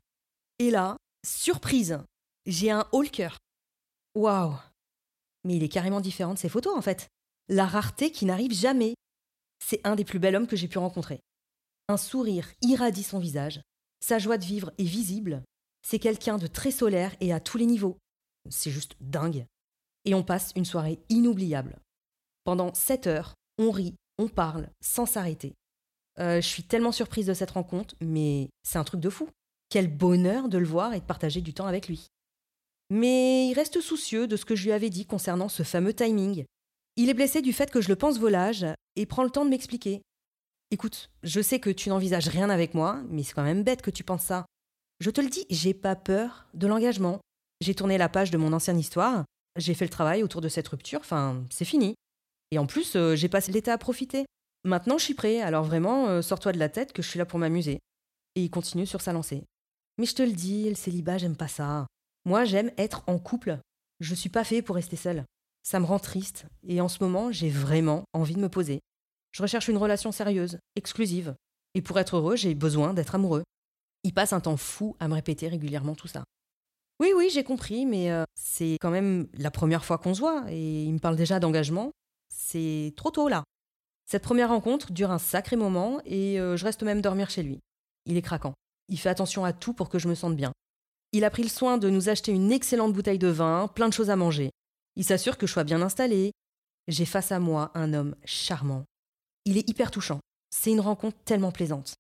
et 0.59 0.71
là, 0.71 0.97
Surprise, 1.25 1.99
j'ai 2.45 2.71
un 2.71 2.87
haut. 2.93 3.03
Waouh 4.15 4.55
Mais 5.45 5.57
il 5.57 5.63
est 5.63 5.69
carrément 5.71 6.03
différent 6.03 6.35
de 6.35 6.39
ses 6.39 6.51
photos 6.51 6.77
en 6.77 6.83
fait. 6.83 7.09
La 7.49 7.67
rareté 7.67 8.11
qui 8.11 8.25
n'arrive 8.25 8.53
jamais. 8.53 8.95
C'est 9.59 9.87
un 9.87 9.97
des 9.97 10.05
plus 10.05 10.19
bels 10.19 10.35
hommes 10.37 10.47
que 10.47 10.57
j'ai 10.57 10.69
pu 10.69 10.79
rencontrer. 10.79 11.21
Un 11.89 11.99
sourire 11.99 12.49
irradie 12.63 13.03
son 13.03 13.19
visage. 13.19 13.61
Sa 14.01 14.19
joie 14.19 14.39
de 14.39 14.45
vivre 14.45 14.73
est 14.79 14.85
visible. 14.85 15.43
C'est 15.83 15.99
quelqu'un 15.99 16.39
de 16.39 16.47
très 16.47 16.71
solaire 16.71 17.15
et 17.21 17.33
à 17.33 17.41
tous 17.41 17.59
les 17.59 17.67
niveaux. 17.67 17.99
C'est 18.49 18.71
juste 18.71 18.97
dingue. 19.01 19.47
Et 20.07 20.15
on 20.15 20.23
passe 20.23 20.53
une 20.57 20.65
soirée 20.65 20.99
inoubliable. 21.11 21.79
Pendant 22.45 22.73
sept 22.73 23.07
heures, 23.07 23.35
on 23.59 23.71
rit, 23.71 23.95
on 24.19 24.29
parle, 24.29 24.71
sans 24.81 25.07
s'arrêter. 25.07 25.55
Euh, 26.19 26.41
je 26.41 26.47
suis 26.47 26.63
tellement 26.63 26.93
surprise 26.93 27.27
de 27.27 27.35
cette 27.35 27.51
rencontre, 27.51 27.95
mais 28.01 28.49
c'est 28.63 28.79
un 28.79 28.85
truc 28.85 29.01
de 29.01 29.11
fou. 29.11 29.29
Quel 29.69 29.95
bonheur 29.95 30.49
de 30.49 30.59
le 30.59 30.67
voir 30.67 30.95
et 30.95 31.01
de 31.01 31.05
partager 31.05 31.41
du 31.41 31.53
temps 31.53 31.67
avec 31.67 31.89
lui. 31.89 32.09
Mais 32.91 33.49
il 33.49 33.55
reste 33.55 33.81
soucieux 33.81 34.27
de 34.27 34.37
ce 34.37 34.45
que 34.45 34.55
je 34.55 34.65
lui 34.65 34.73
avais 34.73 34.91
dit 34.91 35.07
concernant 35.07 35.49
ce 35.49 35.63
fameux 35.63 35.95
timing. 35.95 36.45
Il 36.97 37.11
est 37.11 37.15
blessé 37.15 37.43
du 37.43 37.53
fait 37.53 37.71
que 37.71 37.81
je 37.81 37.89
le 37.89 37.97
pense 37.97 38.19
volage 38.19 38.65
et 38.95 39.07
prend 39.07 39.25
le 39.25 39.31
temps 39.31 39.45
de 39.45 39.51
m'expliquer. 39.51 40.03
Écoute, 40.71 41.11
je 41.23 41.41
sais 41.41 41.59
que 41.59 41.71
tu 41.71 41.89
n'envisages 41.89 42.29
rien 42.29 42.51
avec 42.51 42.75
moi, 42.75 43.03
mais 43.09 43.23
c'est 43.23 43.35
quand 43.35 43.43
même 43.43 43.65
bête 43.65 43.83
que 43.83 43.91
tu 43.91 44.05
penses 44.05 44.23
ça. 44.25 44.47
Je 45.01 45.11
te 45.11 45.21
le 45.21 45.29
dis, 45.29 45.45
j'ai 45.51 45.75
pas 45.75 45.97
peur 45.97 46.47
de 46.55 46.67
l'engagement. 46.67 47.21
J'ai 47.61 47.75
tourné 47.75 47.99
la 47.99 48.09
page 48.09 48.31
de 48.31 48.39
mon 48.39 48.53
ancienne 48.53 48.79
histoire, 48.79 49.25
j'ai 49.57 49.75
fait 49.75 49.85
le 49.85 49.91
travail 49.91 50.23
autour 50.23 50.41
de 50.41 50.49
cette 50.49 50.69
rupture, 50.69 51.01
enfin, 51.01 51.45
c'est 51.51 51.65
fini. 51.65 51.95
Et 52.51 52.59
en 52.59 52.67
plus, 52.67 52.97
euh, 52.97 53.15
j'ai 53.15 53.29
passé 53.29 53.53
l'été 53.53 53.71
à 53.71 53.79
profiter. 53.79 54.25
Maintenant, 54.65 54.99
je 54.99 55.05
suis 55.05 55.15
prêt, 55.15 55.41
alors 55.41 55.65
vraiment, 55.65 56.09
euh, 56.09 56.23
sors-toi 56.23 56.53
de 56.53 56.59
la 56.59 56.69
tête 56.69 56.93
que 56.93 57.03
je 57.03 57.09
suis 57.09 57.19
là 57.19 57.27
pour 57.27 57.39
m'amuser. 57.39 57.79
Et 58.35 58.43
il 58.43 58.51
continue 58.51 58.87
sur 58.87 59.01
sa 59.01 59.13
lancée. 59.13 59.45
Mais 59.99 60.07
je 60.07 60.15
te 60.15 60.23
le 60.23 60.33
dis, 60.33 60.69
le 60.69 60.75
célibat, 60.75 61.19
j'aime 61.19 61.37
pas 61.37 61.49
ça. 61.49 61.87
Moi, 62.25 62.45
j'aime 62.45 62.73
être 62.79 63.03
en 63.07 63.19
couple. 63.19 63.59
Je 64.01 64.15
suis 64.15 64.29
pas 64.29 64.45
fait 64.45 64.63
pour 64.63 64.77
rester 64.77 64.97
seule. 64.97 65.25
Ça 65.65 65.81
me 65.81 65.87
rend 65.87 65.99
triste, 65.99 66.45
et 66.63 66.83
en 66.83 66.89
ce 66.89 67.03
moment, 67.03 67.33
j'ai 67.33 67.49
vraiment 67.49 68.05
envie 68.13 68.35
de 68.35 68.41
me 68.41 68.51
poser. 68.51 68.81
Je 69.33 69.43
recherche 69.43 69.69
une 69.69 69.79
relation 69.79 70.13
sérieuse, 70.13 70.59
exclusive. 70.77 71.35
Et 71.75 71.81
pour 71.81 71.99
être 71.99 72.19
heureux, 72.19 72.37
j'ai 72.37 72.55
besoin 72.55 72.93
d'être 72.93 73.15
amoureux. 73.15 73.43
Il 74.05 74.13
passe 74.13 74.35
un 74.35 74.41
temps 74.41 74.59
fou 74.59 74.95
à 75.01 75.09
me 75.09 75.15
répéter 75.15 75.49
régulièrement 75.49 75.95
tout 75.95 76.07
ça. 76.07 76.23
Oui, 77.01 77.13
oui, 77.17 77.31
j'ai 77.33 77.45
compris, 77.45 77.87
mais 77.87 78.13
euh, 78.13 78.25
c'est 78.39 78.77
quand 78.81 78.91
même 78.91 79.27
la 79.33 79.51
première 79.51 79.87
fois 79.87 79.97
qu'on 79.97 80.15
se 80.15 80.21
voit, 80.21 80.45
et 80.51 80.85
il 80.85 80.93
me 80.93 80.99
parle 80.99 81.17
déjà 81.17 81.41
d'engagement. 81.41 81.91
C'est 82.29 82.93
trop 82.95 83.11
tôt 83.11 83.29
là. 83.29 83.43
Cette 84.05 84.23
première 84.23 84.51
rencontre 84.51 84.93
dure 84.93 85.11
un 85.11 85.19
sacré 85.19 85.57
moment, 85.57 85.99
et 86.05 86.39
euh, 86.39 86.59
je 86.59 86.65
reste 86.67 86.83
même 86.83 87.01
dormir 87.01 87.31
chez 87.31 87.43
lui. 87.43 87.59
Il 88.05 88.19
est 88.19 88.23
craquant. 88.23 88.53
Il 88.91 88.99
fait 88.99 89.09
attention 89.09 89.47
à 89.47 89.55
tout 89.55 89.73
pour 89.73 89.89
que 89.89 89.99
je 89.99 90.09
me 90.09 90.15
sente 90.15 90.37
bien. 90.37 90.53
Il 91.13 91.25
a 91.25 91.31
pris 91.31 91.43
le 91.43 91.49
soin 91.49 91.79
de 91.79 91.89
nous 91.89 92.11
acheter 92.11 92.33
une 92.33 92.53
excellente 92.53 92.93
bouteille 92.93 93.19
de 93.19 93.29
vin, 93.29 93.67
plein 93.69 93.89
de 93.89 93.95
choses 93.95 94.11
à 94.11 94.17
manger. 94.17 94.51
Il 94.97 95.05
s'assure 95.05 95.39
que 95.39 95.47
je 95.47 95.53
sois 95.53 95.65
bien 95.65 95.83
installé. 95.83 96.33
J'ai 96.89 97.07
face 97.07 97.33
à 97.33 97.41
moi 97.41 97.71
un 97.75 97.95
homme 97.95 98.15
charmant. 98.25 98.85
Il 99.45 99.59
est 99.59 99.69
hyper 99.69 99.91
touchant. 99.91 100.21
C'est 100.51 100.71
une 100.71 100.81
rencontre 100.81 101.17
tellement 101.25 101.53
plaisante. 101.53 101.95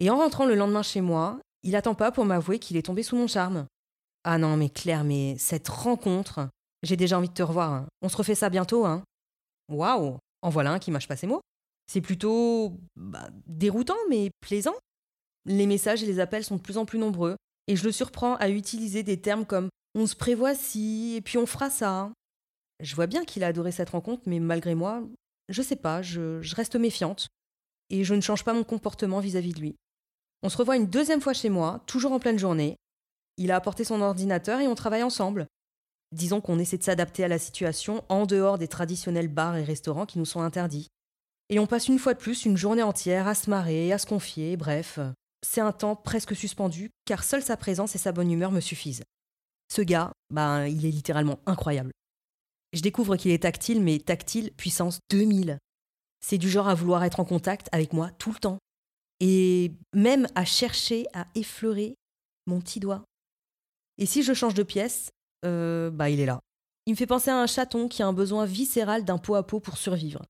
Et 0.00 0.10
en 0.10 0.16
rentrant 0.16 0.46
le 0.46 0.54
lendemain 0.54 0.82
chez 0.82 1.00
moi, 1.00 1.40
il 1.62 1.76
attend 1.76 1.94
pas 1.94 2.12
pour 2.12 2.24
m'avouer 2.24 2.58
qu'il 2.58 2.76
est 2.76 2.82
tombé 2.82 3.02
sous 3.02 3.16
mon 3.16 3.26
charme. 3.26 3.66
Ah 4.24 4.38
non, 4.38 4.56
mais 4.56 4.68
Claire, 4.68 5.04
mais 5.04 5.36
cette 5.38 5.68
rencontre, 5.68 6.48
j'ai 6.82 6.96
déjà 6.96 7.18
envie 7.18 7.28
de 7.28 7.34
te 7.34 7.42
revoir. 7.42 7.72
Hein. 7.72 7.86
On 8.02 8.08
se 8.08 8.16
refait 8.16 8.34
ça 8.34 8.50
bientôt, 8.50 8.84
hein 8.84 9.02
Waouh 9.68 10.18
En 10.42 10.50
voilà 10.50 10.72
un 10.72 10.78
qui 10.78 10.90
mâche 10.90 11.08
pas 11.08 11.16
ses 11.16 11.26
mots. 11.26 11.40
C'est 11.86 12.00
plutôt 12.00 12.78
bah, 12.96 13.28
déroutant, 13.46 13.96
mais 14.08 14.30
plaisant. 14.40 14.74
Les 15.46 15.66
messages 15.66 16.02
et 16.02 16.06
les 16.06 16.20
appels 16.20 16.44
sont 16.44 16.56
de 16.56 16.60
plus 16.60 16.78
en 16.78 16.84
plus 16.84 16.98
nombreux, 16.98 17.36
et 17.66 17.76
je 17.76 17.84
le 17.84 17.92
surprends 17.92 18.36
à 18.36 18.48
utiliser 18.48 19.02
des 19.02 19.20
termes 19.20 19.46
comme 19.46 19.68
on 19.98 20.06
se 20.06 20.16
prévoit 20.16 20.54
si, 20.54 21.14
et 21.16 21.20
puis 21.20 21.38
on 21.38 21.46
fera 21.46 21.70
ça. 21.70 22.12
Je 22.80 22.94
vois 22.94 23.06
bien 23.06 23.24
qu'il 23.24 23.42
a 23.42 23.48
adoré 23.48 23.72
cette 23.72 23.90
rencontre, 23.90 24.22
mais 24.26 24.38
malgré 24.38 24.74
moi, 24.74 25.02
je 25.48 25.62
sais 25.62 25.76
pas, 25.76 26.02
je, 26.02 26.54
reste 26.54 26.76
méfiante, 26.76 27.28
et 27.90 28.04
je 28.04 28.14
ne 28.14 28.20
change 28.20 28.44
pas 28.44 28.54
mon 28.54 28.64
comportement 28.64 29.18
vis-à-vis 29.18 29.54
de 29.54 29.60
lui. 29.60 29.76
On 30.42 30.48
se 30.48 30.56
revoit 30.56 30.76
une 30.76 30.86
deuxième 30.86 31.20
fois 31.20 31.32
chez 31.32 31.48
moi, 31.48 31.82
toujours 31.86 32.12
en 32.12 32.20
pleine 32.20 32.38
journée. 32.38 32.76
Il 33.38 33.50
a 33.50 33.56
apporté 33.56 33.82
son 33.82 34.00
ordinateur 34.00 34.60
et 34.60 34.68
on 34.68 34.76
travaille 34.76 35.02
ensemble. 35.02 35.46
Disons 36.12 36.40
qu'on 36.40 36.60
essaie 36.60 36.78
de 36.78 36.84
s'adapter 36.84 37.24
à 37.24 37.28
la 37.28 37.38
situation 37.38 38.04
en 38.08 38.24
dehors 38.24 38.56
des 38.56 38.68
traditionnels 38.68 39.28
bars 39.28 39.56
et 39.56 39.64
restaurants 39.64 40.06
qui 40.06 40.18
nous 40.18 40.24
sont 40.24 40.40
interdits. 40.40 40.88
Et 41.50 41.58
on 41.58 41.66
passe 41.66 41.88
une 41.88 41.98
fois 41.98 42.14
de 42.14 42.18
plus 42.18 42.44
une 42.44 42.56
journée 42.56 42.82
entière 42.82 43.26
à 43.26 43.34
se 43.34 43.50
marrer, 43.50 43.92
à 43.92 43.98
se 43.98 44.06
confier, 44.06 44.56
bref, 44.56 45.00
c'est 45.42 45.60
un 45.60 45.72
temps 45.72 45.96
presque 45.96 46.36
suspendu, 46.36 46.90
car 47.04 47.24
seule 47.24 47.42
sa 47.42 47.56
présence 47.56 47.94
et 47.94 47.98
sa 47.98 48.12
bonne 48.12 48.30
humeur 48.30 48.52
me 48.52 48.60
suffisent. 48.60 49.02
Ce 49.68 49.82
gars, 49.82 50.12
ben, 50.30 50.66
il 50.66 50.86
est 50.86 50.90
littéralement 50.90 51.40
incroyable. 51.46 51.92
Je 52.72 52.80
découvre 52.80 53.16
qu'il 53.16 53.30
est 53.30 53.42
tactile, 53.42 53.82
mais 53.82 53.98
tactile 53.98 54.52
puissance 54.52 54.98
2000. 55.10 55.58
C'est 56.20 56.38
du 56.38 56.50
genre 56.50 56.68
à 56.68 56.74
vouloir 56.74 57.04
être 57.04 57.20
en 57.20 57.24
contact 57.24 57.68
avec 57.72 57.92
moi 57.92 58.10
tout 58.18 58.32
le 58.32 58.38
temps. 58.38 58.58
Et 59.20 59.72
même 59.94 60.26
à 60.34 60.44
chercher 60.44 61.06
à 61.12 61.26
effleurer 61.34 61.94
mon 62.46 62.60
petit 62.60 62.80
doigt. 62.80 63.04
Et 63.98 64.06
si 64.06 64.22
je 64.22 64.32
change 64.32 64.54
de 64.54 64.62
pièce, 64.62 65.10
euh, 65.44 65.90
bah 65.90 66.10
il 66.10 66.20
est 66.20 66.26
là. 66.26 66.40
Il 66.86 66.92
me 66.92 66.96
fait 66.96 67.06
penser 67.06 67.30
à 67.30 67.36
un 67.36 67.46
chaton 67.46 67.88
qui 67.88 68.02
a 68.02 68.06
un 68.06 68.12
besoin 68.12 68.46
viscéral 68.46 69.04
d'un 69.04 69.18
pot 69.18 69.34
à 69.34 69.46
pot 69.46 69.60
pour 69.60 69.76
survivre. 69.76 70.22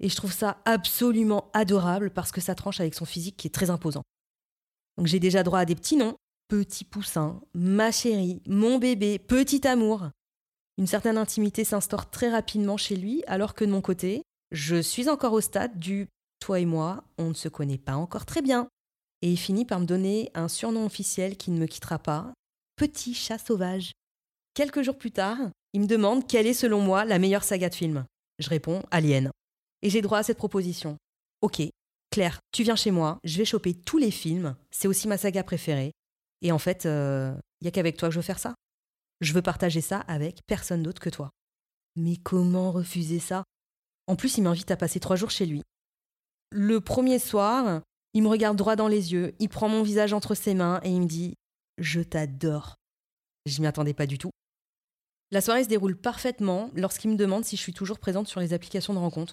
Et 0.00 0.08
je 0.08 0.16
trouve 0.16 0.32
ça 0.32 0.60
absolument 0.64 1.50
adorable 1.52 2.10
parce 2.10 2.32
que 2.32 2.40
ça 2.40 2.54
tranche 2.54 2.80
avec 2.80 2.94
son 2.94 3.04
physique 3.04 3.36
qui 3.36 3.46
est 3.46 3.54
très 3.54 3.70
imposant. 3.70 4.02
Donc 4.96 5.06
j'ai 5.06 5.20
déjà 5.20 5.42
droit 5.42 5.60
à 5.60 5.64
des 5.64 5.74
petits 5.74 5.96
noms. 5.96 6.16
Petit 6.48 6.84
poussin, 6.84 7.40
ma 7.54 7.90
chérie, 7.90 8.42
mon 8.46 8.78
bébé, 8.78 9.18
petit 9.18 9.66
amour. 9.66 10.10
Une 10.76 10.86
certaine 10.86 11.18
intimité 11.18 11.64
s'instaure 11.64 12.10
très 12.10 12.30
rapidement 12.30 12.76
chez 12.76 12.96
lui, 12.96 13.22
alors 13.26 13.54
que 13.54 13.64
de 13.64 13.70
mon 13.70 13.80
côté, 13.80 14.22
je 14.50 14.80
suis 14.80 15.08
encore 15.08 15.32
au 15.32 15.40
stade 15.40 15.78
du 15.78 16.08
toi 16.40 16.60
et 16.60 16.66
moi, 16.66 17.04
on 17.16 17.28
ne 17.28 17.34
se 17.34 17.48
connaît 17.48 17.78
pas 17.78 17.94
encore 17.94 18.26
très 18.26 18.42
bien. 18.42 18.68
Et 19.22 19.30
il 19.30 19.38
finit 19.38 19.64
par 19.64 19.80
me 19.80 19.86
donner 19.86 20.30
un 20.34 20.48
surnom 20.48 20.84
officiel 20.84 21.36
qui 21.36 21.50
ne 21.50 21.58
me 21.58 21.66
quittera 21.66 21.98
pas, 21.98 22.34
Petit 22.76 23.14
chat 23.14 23.38
sauvage. 23.38 23.92
Quelques 24.52 24.82
jours 24.82 24.98
plus 24.98 25.12
tard, 25.12 25.38
il 25.74 25.82
me 25.82 25.86
demande 25.86 26.26
quelle 26.26 26.48
est 26.48 26.54
selon 26.54 26.80
moi 26.80 27.04
la 27.04 27.20
meilleure 27.20 27.44
saga 27.44 27.68
de 27.68 27.74
film. 27.74 28.04
Je 28.40 28.48
réponds 28.48 28.82
Alien. 28.90 29.30
Et 29.82 29.90
j'ai 29.90 30.02
droit 30.02 30.18
à 30.18 30.22
cette 30.24 30.38
proposition. 30.38 30.96
Ok, 31.40 31.62
Claire, 32.10 32.40
tu 32.50 32.64
viens 32.64 32.74
chez 32.74 32.90
moi, 32.90 33.18
je 33.22 33.38
vais 33.38 33.44
choper 33.44 33.74
tous 33.74 33.98
les 33.98 34.10
films, 34.10 34.56
c'est 34.72 34.88
aussi 34.88 35.06
ma 35.06 35.18
saga 35.18 35.44
préférée. 35.44 35.92
Et 36.44 36.52
en 36.52 36.58
fait, 36.58 36.84
il 36.84 36.90
euh, 36.90 37.34
y 37.62 37.68
a 37.68 37.70
qu'avec 37.70 37.96
toi 37.96 38.08
que 38.08 38.14
je 38.14 38.20
veux 38.20 38.24
faire 38.24 38.38
ça. 38.38 38.54
Je 39.20 39.32
veux 39.32 39.42
partager 39.42 39.80
ça 39.80 40.00
avec 40.00 40.40
personne 40.46 40.82
d'autre 40.82 41.00
que 41.00 41.10
toi. 41.10 41.30
Mais 41.96 42.18
comment 42.18 42.70
refuser 42.70 43.18
ça? 43.18 43.44
En 44.06 44.14
plus, 44.14 44.36
il 44.36 44.42
m'invite 44.42 44.70
à 44.70 44.76
passer 44.76 45.00
trois 45.00 45.16
jours 45.16 45.30
chez 45.30 45.46
lui. 45.46 45.62
Le 46.52 46.80
premier 46.80 47.18
soir, 47.18 47.80
il 48.12 48.22
me 48.22 48.28
regarde 48.28 48.58
droit 48.58 48.76
dans 48.76 48.88
les 48.88 49.12
yeux, 49.12 49.34
il 49.38 49.48
prend 49.48 49.68
mon 49.68 49.82
visage 49.82 50.12
entre 50.12 50.34
ses 50.34 50.54
mains 50.54 50.80
et 50.82 50.90
il 50.90 51.00
me 51.00 51.06
dit 51.06 51.34
Je 51.78 52.02
t'adore. 52.02 52.76
Je 53.46 53.60
m'y 53.60 53.66
attendais 53.66 53.94
pas 53.94 54.06
du 54.06 54.18
tout. 54.18 54.30
La 55.30 55.40
soirée 55.40 55.64
se 55.64 55.68
déroule 55.68 55.96
parfaitement 55.96 56.70
lorsqu'il 56.74 57.10
me 57.10 57.16
demande 57.16 57.44
si 57.44 57.56
je 57.56 57.62
suis 57.62 57.72
toujours 57.72 57.98
présente 57.98 58.28
sur 58.28 58.40
les 58.40 58.52
applications 58.52 58.92
de 58.92 58.98
rencontre. 58.98 59.32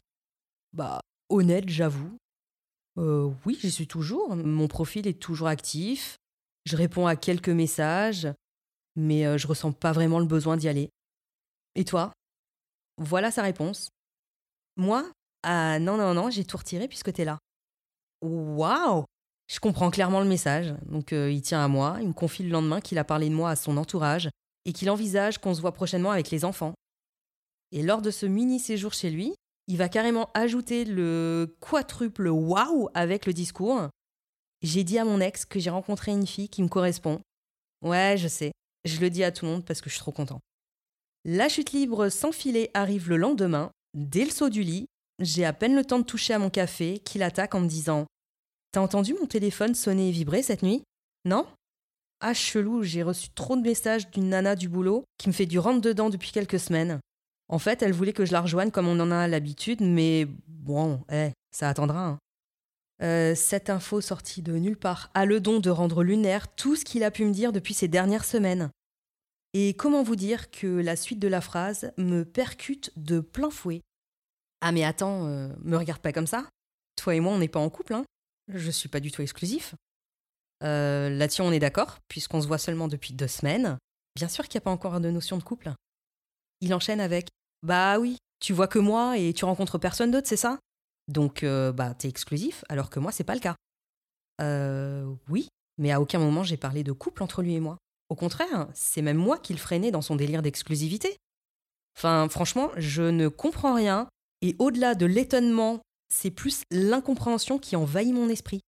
Bah, 0.72 1.02
honnête, 1.30 1.68
j'avoue. 1.68 2.18
Euh, 2.98 3.30
oui, 3.46 3.58
j'y 3.62 3.70
suis 3.70 3.88
toujours. 3.88 4.36
Mon 4.36 4.68
profil 4.68 5.08
est 5.08 5.20
toujours 5.20 5.48
actif. 5.48 6.18
Je 6.66 6.78
réponds 6.78 7.08
à 7.08 7.16
quelques 7.16 7.50
messages, 7.50 8.28
mais 8.96 9.26
euh, 9.26 9.38
je 9.38 9.48
ressens 9.48 9.72
pas 9.72 9.92
vraiment 9.92 10.20
le 10.20 10.26
besoin 10.26 10.58
d'y 10.58 10.68
aller. 10.68 10.90
Et 11.76 11.86
toi? 11.86 12.14
Voilà 12.98 13.32
sa 13.32 13.42
réponse. 13.42 13.90
Moi? 14.78 15.10
Ah 15.44 15.80
non, 15.80 15.98
non, 15.98 16.14
non, 16.14 16.30
j'ai 16.30 16.46
tout 16.46 16.58
retiré 16.58 16.88
puisque 16.88 17.14
t'es 17.14 17.26
là. 17.26 17.40
Waouh 18.22 19.06
Je 19.48 19.60
comprends 19.60 19.90
clairement 19.90 20.20
le 20.20 20.28
message. 20.28 20.76
Donc 20.86 21.14
euh, 21.14 21.32
il 21.32 21.42
tient 21.42 21.64
à 21.64 21.68
moi, 21.68 21.98
il 22.02 22.10
me 22.10 22.14
confie 22.14 22.44
le 22.44 22.50
lendemain 22.50 22.82
qu'il 22.82 23.00
a 23.00 23.04
parlé 23.04 23.30
de 23.30 23.36
moi 23.36 23.50
à 23.50 23.56
son 23.56 23.78
entourage 23.78 24.30
et 24.66 24.74
qu'il 24.74 24.90
envisage 24.90 25.40
qu'on 25.40 25.56
se 25.56 25.62
voit 25.62 25.74
prochainement 25.74 26.12
avec 26.12 26.30
les 26.30 26.46
enfants. 26.46 26.74
Et 27.72 27.82
lors 27.82 28.02
de 28.02 28.12
ce 28.12 28.26
mini 28.26 28.60
séjour 28.60 28.94
chez 28.94 29.10
lui, 29.10 29.34
il 29.68 29.78
va 29.78 29.90
carrément 29.90 30.30
ajouter 30.34 30.86
le 30.86 31.56
quadruple 31.60 32.28
waouh 32.28 32.90
avec 32.94 33.26
le 33.26 33.34
discours. 33.34 33.88
J'ai 34.62 34.84
dit 34.84 35.00
à 35.00 35.06
mon 35.06 35.20
ex 35.20 35.46
que 35.46 35.60
j'ai 35.60 35.70
rencontré 35.72 36.12
une 36.12 36.28
fille 36.28 36.50
qui 36.50 36.62
me 36.62 36.68
correspond. 36.68 37.20
Ouais, 37.84 38.16
je 38.18 38.28
sais. 38.28 38.52
Je 38.86 39.00
le 39.00 39.10
dis 39.10 39.24
à 39.24 39.32
tout 39.32 39.46
le 39.46 39.52
monde 39.52 39.66
parce 39.66 39.82
que 39.82 39.90
je 39.90 39.96
suis 39.96 40.02
trop 40.02 40.12
content. 40.12 40.40
La 41.26 41.50
chute 41.50 41.72
libre 41.72 42.10
sans 42.10 42.32
filet 42.32 42.70
arrive 42.74 43.10
le 43.10 43.18
lendemain. 43.18 43.72
Dès 43.94 44.26
le 44.26 44.32
saut 44.32 44.50
du 44.50 44.64
lit, 44.64 44.86
j'ai 45.20 45.46
à 45.46 45.54
peine 45.54 45.76
le 45.76 45.86
temps 45.86 46.00
de 46.00 46.04
toucher 46.04 46.34
à 46.34 46.40
mon 46.40 46.50
café 46.50 47.00
qu'il 47.00 47.24
attaque 47.24 47.56
en 47.56 47.62
me 47.62 47.68
disant 47.68 48.06
T'as 48.72 48.82
entendu 48.82 49.14
mon 49.14 49.26
téléphone 49.26 49.76
sonner 49.76 50.10
et 50.10 50.12
vibrer 50.12 50.44
cette 50.44 50.64
nuit? 50.64 50.84
Non 51.26 51.46
Ah, 52.20 52.34
chelou, 52.34 52.84
j'ai 52.84 53.04
reçu 53.04 53.30
trop 53.30 53.56
de 53.56 53.62
messages 53.62 54.10
d'une 54.12 54.30
nana 54.30 54.56
du 54.56 54.70
boulot 54.70 55.04
qui 55.18 55.28
me 55.28 55.34
fait 55.34 55.46
du 55.46 55.60
rentre-dedans 55.60 56.10
depuis 56.10 56.32
quelques 56.32 56.60
semaines. 56.60 57.00
En 57.50 57.60
fait, 57.60 57.82
elle 57.82 57.94
voulait 57.94 58.14
que 58.14 58.26
je 58.26 58.32
la 58.32 58.42
rejoigne 58.42 58.72
comme 58.72 58.88
on 58.88 59.00
en 59.00 59.12
a 59.12 59.28
l'habitude, 59.28 59.82
mais 59.82 60.26
bon, 60.48 61.04
eh, 61.12 61.32
ça 61.52 61.68
attendra. 61.68 62.08
Hein. 62.08 62.20
Euh, 63.02 63.34
cette 63.34 63.70
info 63.70 64.00
sortie 64.00 64.42
de 64.42 64.54
nulle 64.54 64.78
part 64.78 65.10
a 65.14 65.26
le 65.26 65.40
don 65.40 65.60
de 65.60 65.70
rendre 65.70 66.04
lunaire 66.04 66.54
tout 66.56 66.76
ce 66.76 66.86
qu'il 66.86 67.04
a 67.04 67.12
pu 67.12 67.26
me 67.26 67.34
dire 67.34 67.52
depuis 67.52 67.74
ces 67.74 67.88
dernières 67.88 68.26
semaines. 68.26 68.70
Et 69.54 69.74
comment 69.74 70.04
vous 70.04 70.16
dire 70.16 70.52
que 70.52 70.68
la 70.68 70.96
suite 70.96 71.20
de 71.20 71.28
la 71.28 71.42
phrase 71.42 71.92
me 71.98 72.24
percute 72.24 72.92
de 72.96 73.20
plein 73.20 73.50
fouet? 73.50 73.82
Ah 74.62 74.72
mais 74.72 74.84
attends, 74.84 75.26
euh, 75.28 75.50
me 75.64 75.78
regarde 75.78 76.02
pas 76.02 76.14
comme 76.14 76.28
ça. 76.28 76.48
Toi 76.96 77.16
et 77.16 77.20
moi, 77.20 77.34
on 77.34 77.40
n'est 77.40 77.48
pas 77.48 77.60
en 77.60 77.70
couple, 77.70 77.96
hein. 77.96 78.06
Je 78.48 78.70
suis 78.70 78.90
pas 78.90 79.00
du 79.00 79.12
tout 79.12 79.22
exclusif. 79.22 79.76
Euh, 80.64 81.10
Là-dessus, 81.10 81.42
on 81.42 81.52
est 81.52 81.60
d'accord, 81.60 81.98
puisqu'on 82.08 82.42
se 82.42 82.48
voit 82.48 82.60
seulement 82.60 82.88
depuis 82.88 83.14
deux 83.14 83.28
semaines. 83.28 83.78
Bien 84.16 84.28
sûr 84.28 84.48
qu'il 84.48 84.60
n'y 84.60 84.64
a 84.64 84.66
pas 84.66 84.72
encore 84.72 85.00
de 85.00 85.10
notion 85.10 85.38
de 85.38 85.44
couple. 85.44 85.72
Il 86.62 86.74
enchaîne 86.74 87.00
avec 87.00 87.30
bah 87.64 88.00
oui, 88.00 88.18
tu 88.40 88.54
vois 88.54 88.68
que 88.68 88.80
moi 88.80 89.18
et 89.18 89.34
tu 89.34 89.46
rencontres 89.46 89.78
personne 89.78 90.12
d'autre, 90.12 90.28
c'est 90.28 90.38
ça? 90.38 90.60
Donc, 91.08 91.44
euh, 91.44 91.72
bah, 91.72 91.94
t'es 91.94 92.08
exclusif, 92.08 92.64
alors 92.70 92.90
que 92.90 93.00
moi, 93.00 93.12
c'est 93.12 93.24
pas 93.24 93.36
le 93.36 93.42
cas. 93.42 93.56
Euh, 94.42 95.12
oui, 95.30 95.48
mais 95.78 95.92
à 95.92 96.02
aucun 96.02 96.20
moment 96.20 96.44
j'ai 96.44 96.58
parlé 96.58 96.84
de 96.84 96.92
couple 96.92 97.24
entre 97.24 97.42
lui 97.42 97.54
et 97.54 97.60
moi. 97.60 97.78
Au 98.10 98.16
contraire, 98.16 98.68
c'est 98.74 99.02
même 99.02 99.18
moi 99.18 99.38
qui 99.38 99.54
le 99.54 99.60
freinais 99.60 99.92
dans 99.92 100.02
son 100.02 100.16
délire 100.16 100.42
d'exclusivité. 100.42 101.18
Enfin, 101.98 102.28
franchement, 102.30 102.70
je 102.78 103.04
ne 103.04 103.28
comprends 103.28 103.76
rien, 103.76 104.08
et 104.42 104.56
au-delà 104.60 104.96
de 104.96 105.06
l'étonnement, 105.06 105.82
c'est 106.14 106.32
plus 106.32 106.64
l'incompréhension 106.72 107.60
qui 107.60 107.76
envahit 107.76 108.14
mon 108.14 108.30
esprit. 108.30 108.62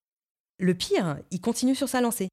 Le 0.59 0.73
pire, 0.75 1.17
il 1.31 1.41
continue 1.41 1.75
sur 1.75 1.89
sa 1.89 2.01
lancée. 2.01 2.29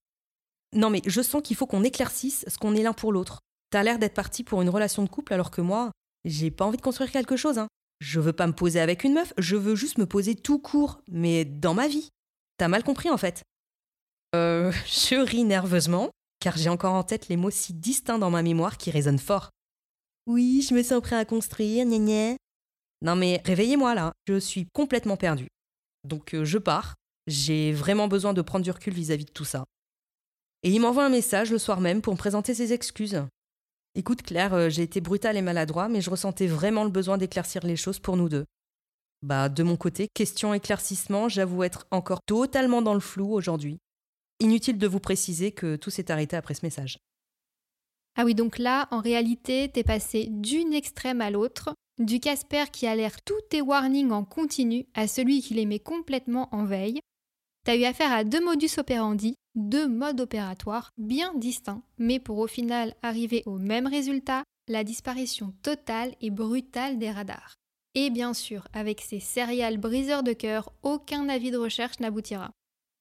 Non 0.73 0.89
mais 0.89 1.03
je 1.05 1.21
sens 1.21 1.43
qu'il 1.43 1.57
faut 1.57 1.67
qu'on 1.67 1.83
éclaircisse 1.83 2.45
ce 2.47 2.59
qu'on 2.59 2.77
est 2.77 2.83
l'un 2.83 2.93
pour 2.93 3.13
l'autre. 3.13 3.41
T'as 3.71 3.83
l'air 3.83 3.99
d'être 3.99 4.15
parti 4.15 4.45
pour 4.45 4.63
une 4.63 4.69
relation 4.69 5.03
de 5.03 5.09
couple 5.09 5.33
alors 5.33 5.51
que 5.51 5.61
moi, 5.61 5.91
j'ai 6.25 6.51
pas 6.51 6.65
envie 6.65 6.77
de 6.77 6.83
construire 6.83 7.11
quelque 7.11 7.37
chose. 7.37 7.59
Hein. 7.59 7.67
Je 8.01 8.19
veux 8.19 8.33
pas 8.33 8.47
me 8.47 8.53
poser 8.53 8.81
avec 8.81 9.05
une 9.05 9.15
meuf, 9.15 9.33
je 9.39 9.57
veux 9.57 9.77
juste 9.77 9.99
me 9.99 10.07
poser 10.07 10.35
tout 10.35 10.59
court, 10.59 11.03
mais 11.11 11.45
dans 11.45 11.75
ma 11.75 11.87
vie. 11.87 12.09
T'as 12.57 12.69
mal 12.69 12.83
compris 12.83 13.11
en 13.11 13.19
fait. 13.19 13.43
Euh, 14.35 14.73
je 14.87 15.17
ris 15.17 15.45
nerveusement, 15.45 16.11
car 16.41 16.57
j'ai 16.57 16.71
encore 16.71 16.95
en 16.95 17.05
tête 17.05 17.29
les 17.29 17.37
mots 17.37 17.51
si 17.51 17.75
distincts 17.75 18.19
dans 18.19 18.31
ma 18.31 18.43
mémoire 18.43 18.79
qui 18.79 18.91
résonnent 18.91 19.19
fort. 19.19 19.51
Oui, 20.27 20.67
je 20.67 20.75
me 20.75 20.83
sens 20.83 21.03
prêt 21.03 21.17
à 21.17 21.25
construire, 21.25 21.85
gna 21.85 21.99
gna. 21.99 22.37
Non 23.03 23.17
mais 23.17 23.41
réveillez-moi 23.45 23.95
là, 23.95 24.13
je 24.27 24.39
suis 24.39 24.67
complètement 24.73 25.17
perdu. 25.17 25.49
Donc 26.05 26.35
euh, 26.35 26.45
je 26.45 26.59
pars, 26.59 26.95
j'ai 27.27 27.73
vraiment 27.73 28.09
besoin 28.09 28.33
de 28.33 28.43
prendre 28.43 28.65
du 28.65 28.71
recul 28.71 28.95
vis-à-vis 28.95 29.27
de 29.27 29.31
tout 29.31 29.45
ça. 29.45 29.65
Et 30.63 30.71
il 30.71 30.81
m'envoie 30.81 31.05
un 31.05 31.11
message 31.11 31.51
le 31.51 31.59
soir 31.59 31.81
même 31.81 32.03
pour 32.03 32.13
me 32.13 32.19
présenter 32.19 32.55
ses 32.55 32.73
excuses. 32.73 33.23
Écoute 33.97 34.23
Claire, 34.23 34.55
euh, 34.55 34.69
j'ai 34.69 34.83
été 34.83 35.01
brutal 35.01 35.37
et 35.37 35.43
maladroit, 35.43 35.89
mais 35.89 36.01
je 36.01 36.11
ressentais 36.11 36.47
vraiment 36.47 36.85
le 36.85 36.91
besoin 36.91 37.19
d'éclaircir 37.19 37.67
les 37.67 37.77
choses 37.77 37.99
pour 37.99 38.17
nous 38.17 38.29
deux. 38.29 38.45
Bah, 39.23 39.49
de 39.49 39.63
mon 39.63 39.77
côté, 39.77 40.09
question 40.15 40.55
éclaircissement, 40.55 41.29
j'avoue 41.29 41.65
être 41.65 41.87
encore 41.91 42.21
totalement 42.23 42.83
dans 42.83 42.95
le 42.95 43.01
flou 43.01 43.33
aujourd'hui. 43.33 43.79
Inutile 44.39 44.79
de 44.79 44.87
vous 44.87 45.01
préciser 45.01 45.53
que 45.53 45.77
tout 45.77 45.91
s'est 45.91 46.11
arrêté 46.11 46.37
après 46.37 46.55
ce 46.55 46.65
message. 46.65 46.99
Ah 48.17 48.25
oui, 48.25 48.35
donc 48.35 48.59
là, 48.59 48.89
en 48.91 49.01
réalité, 49.01 49.69
t'es 49.69 49.85
passé 49.85 50.29
d'une 50.31 50.73
extrême 50.73 51.21
à 51.21 51.31
l'autre, 51.31 51.75
du 51.99 52.21
Casper 52.21 52.65
qui 52.73 52.87
a 52.87 52.95
l'air 52.95 53.23
tous 53.23 53.41
tes 53.51 53.61
warnings 53.61 54.13
en 54.13 54.25
continu 54.25 54.87
à 54.95 55.07
celui 55.07 55.43
qui 55.43 55.55
les 55.55 55.67
met 55.67 55.81
complètement 55.81 56.49
en 56.55 56.65
veille. 56.65 57.01
T'as 57.65 57.77
eu 57.77 57.85
affaire 57.85 58.13
à 58.13 58.25
deux 58.25 58.45
modus 58.45 58.79
operandi 58.79 59.35
deux 59.57 59.89
modes 59.89 60.21
opératoires 60.21 60.91
bien 60.97 61.35
distincts, 61.35 61.83
mais 61.99 62.21
pour 62.21 62.39
au 62.39 62.47
final 62.47 62.95
arriver 63.03 63.43
au 63.47 63.59
même 63.59 63.87
résultat, 63.87 64.45
la 64.69 64.85
disparition 64.85 65.53
totale 65.63 66.15
et 66.21 66.31
brutale 66.31 66.99
des 66.99 67.11
radars. 67.11 67.57
Et 67.97 68.11
bien 68.11 68.35
sûr, 68.35 68.69
avec 68.73 69.01
ces 69.01 69.19
céréales 69.19 69.79
briseurs 69.79 70.23
de 70.23 70.33
cœur, 70.33 70.73
aucun 70.83 71.29
avis 71.29 71.51
de 71.51 71.57
recherche 71.57 71.99
n'aboutira. 71.99 72.53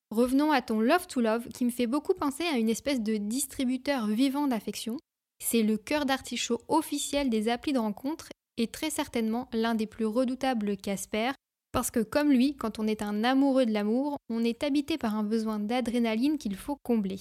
Revenons 0.09 0.51
à 0.51 0.63
ton 0.63 0.79
Love 0.79 1.05
to 1.05 1.21
Love 1.21 1.47
qui 1.49 1.65
me 1.65 1.69
fait 1.69 1.85
beaucoup 1.85 2.15
penser 2.15 2.43
à 2.43 2.57
une 2.57 2.69
espèce 2.69 3.01
de 3.01 3.17
distributeur 3.17 4.07
vivant 4.07 4.47
d'affection. 4.47 4.97
C'est 5.43 5.61
le 5.61 5.77
cœur 5.77 6.05
d'artichaut 6.05 6.59
officiel 6.67 7.29
des 7.29 7.47
applis 7.49 7.73
de 7.73 7.79
rencontre 7.79 8.29
et 8.57 8.67
très 8.67 8.89
certainement 8.89 9.47
l'un 9.53 9.75
des 9.75 9.85
plus 9.85 10.05
redoutables 10.05 10.75
Casper, 10.75 11.31
parce 11.71 11.91
que 11.91 11.99
comme 11.99 12.31
lui, 12.31 12.55
quand 12.55 12.79
on 12.79 12.87
est 12.87 13.01
un 13.01 13.23
amoureux 13.23 13.65
de 13.65 13.71
l'amour, 13.71 14.17
on 14.29 14.43
est 14.43 14.63
habité 14.63 14.97
par 14.97 15.15
un 15.15 15.23
besoin 15.23 15.59
d'adrénaline 15.59 16.37
qu'il 16.37 16.55
faut 16.55 16.77
combler. 16.83 17.19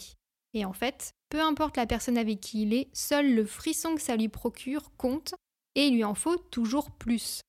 Et 0.54 0.64
en 0.64 0.72
fait, 0.72 1.12
peu 1.30 1.40
importe 1.40 1.76
la 1.76 1.86
personne 1.86 2.18
avec 2.18 2.40
qui 2.40 2.62
il 2.62 2.74
est, 2.74 2.88
seul 2.92 3.34
le 3.34 3.44
frisson 3.44 3.94
que 3.94 4.00
ça 4.00 4.16
lui 4.16 4.28
procure 4.28 4.90
compte, 4.96 5.34
et 5.74 5.86
il 5.88 5.94
lui 5.94 6.04
en 6.04 6.14
faut 6.14 6.38
toujours 6.38 6.90
plus. 6.90 7.40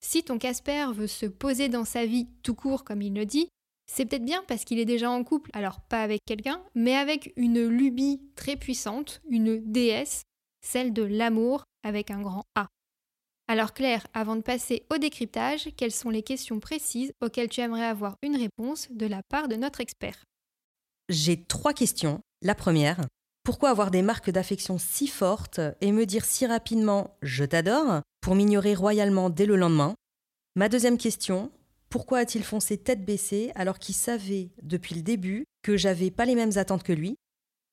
Si 0.00 0.22
ton 0.22 0.38
Casper 0.38 0.86
veut 0.94 1.06
se 1.06 1.26
poser 1.26 1.68
dans 1.68 1.84
sa 1.84 2.06
vie 2.06 2.28
tout 2.42 2.54
court 2.54 2.84
comme 2.84 3.02
il 3.02 3.14
le 3.14 3.26
dit, 3.26 3.48
c'est 3.90 4.04
peut-être 4.04 4.24
bien 4.24 4.44
parce 4.46 4.64
qu'il 4.64 4.78
est 4.78 4.84
déjà 4.84 5.10
en 5.10 5.24
couple, 5.24 5.50
alors 5.54 5.80
pas 5.80 6.02
avec 6.02 6.20
quelqu'un, 6.24 6.62
mais 6.74 6.94
avec 6.94 7.32
une 7.36 7.66
lubie 7.66 8.20
très 8.36 8.56
puissante, 8.56 9.20
une 9.28 9.58
déesse, 9.58 10.22
celle 10.60 10.92
de 10.92 11.02
l'amour 11.02 11.64
avec 11.82 12.10
un 12.10 12.20
grand 12.20 12.44
A. 12.54 12.68
Alors 13.50 13.72
Claire, 13.72 14.06
avant 14.12 14.36
de 14.36 14.42
passer 14.42 14.82
au 14.90 14.98
décryptage, 14.98 15.70
quelles 15.74 15.90
sont 15.90 16.10
les 16.10 16.22
questions 16.22 16.60
précises 16.60 17.12
auxquelles 17.22 17.48
tu 17.48 17.62
aimerais 17.62 17.86
avoir 17.86 18.16
une 18.22 18.36
réponse 18.36 18.88
de 18.90 19.06
la 19.06 19.22
part 19.22 19.48
de 19.48 19.56
notre 19.56 19.80
expert? 19.80 20.22
J'ai 21.08 21.42
trois 21.42 21.72
questions. 21.72 22.20
La 22.42 22.54
première, 22.54 23.00
pourquoi 23.44 23.70
avoir 23.70 23.90
des 23.90 24.02
marques 24.02 24.28
d'affection 24.28 24.76
si 24.76 25.06
fortes 25.06 25.60
et 25.80 25.92
me 25.92 26.04
dire 26.04 26.26
si 26.26 26.44
rapidement 26.44 27.16
je 27.22 27.46
t'adore 27.46 28.02
pour 28.20 28.34
m'ignorer 28.34 28.74
royalement 28.74 29.30
dès 29.30 29.46
le 29.46 29.56
lendemain? 29.56 29.94
Ma 30.54 30.68
deuxième 30.68 30.98
question, 30.98 31.50
pourquoi 31.88 32.18
a-t-il 32.18 32.44
foncé 32.44 32.76
tête 32.76 33.06
baissée 33.06 33.50
alors 33.54 33.78
qu'il 33.78 33.94
savait 33.94 34.50
depuis 34.62 34.94
le 34.94 35.00
début 35.00 35.46
que 35.62 35.78
j'avais 35.78 36.10
pas 36.10 36.26
les 36.26 36.34
mêmes 36.34 36.58
attentes 36.58 36.82
que 36.82 36.92
lui? 36.92 37.16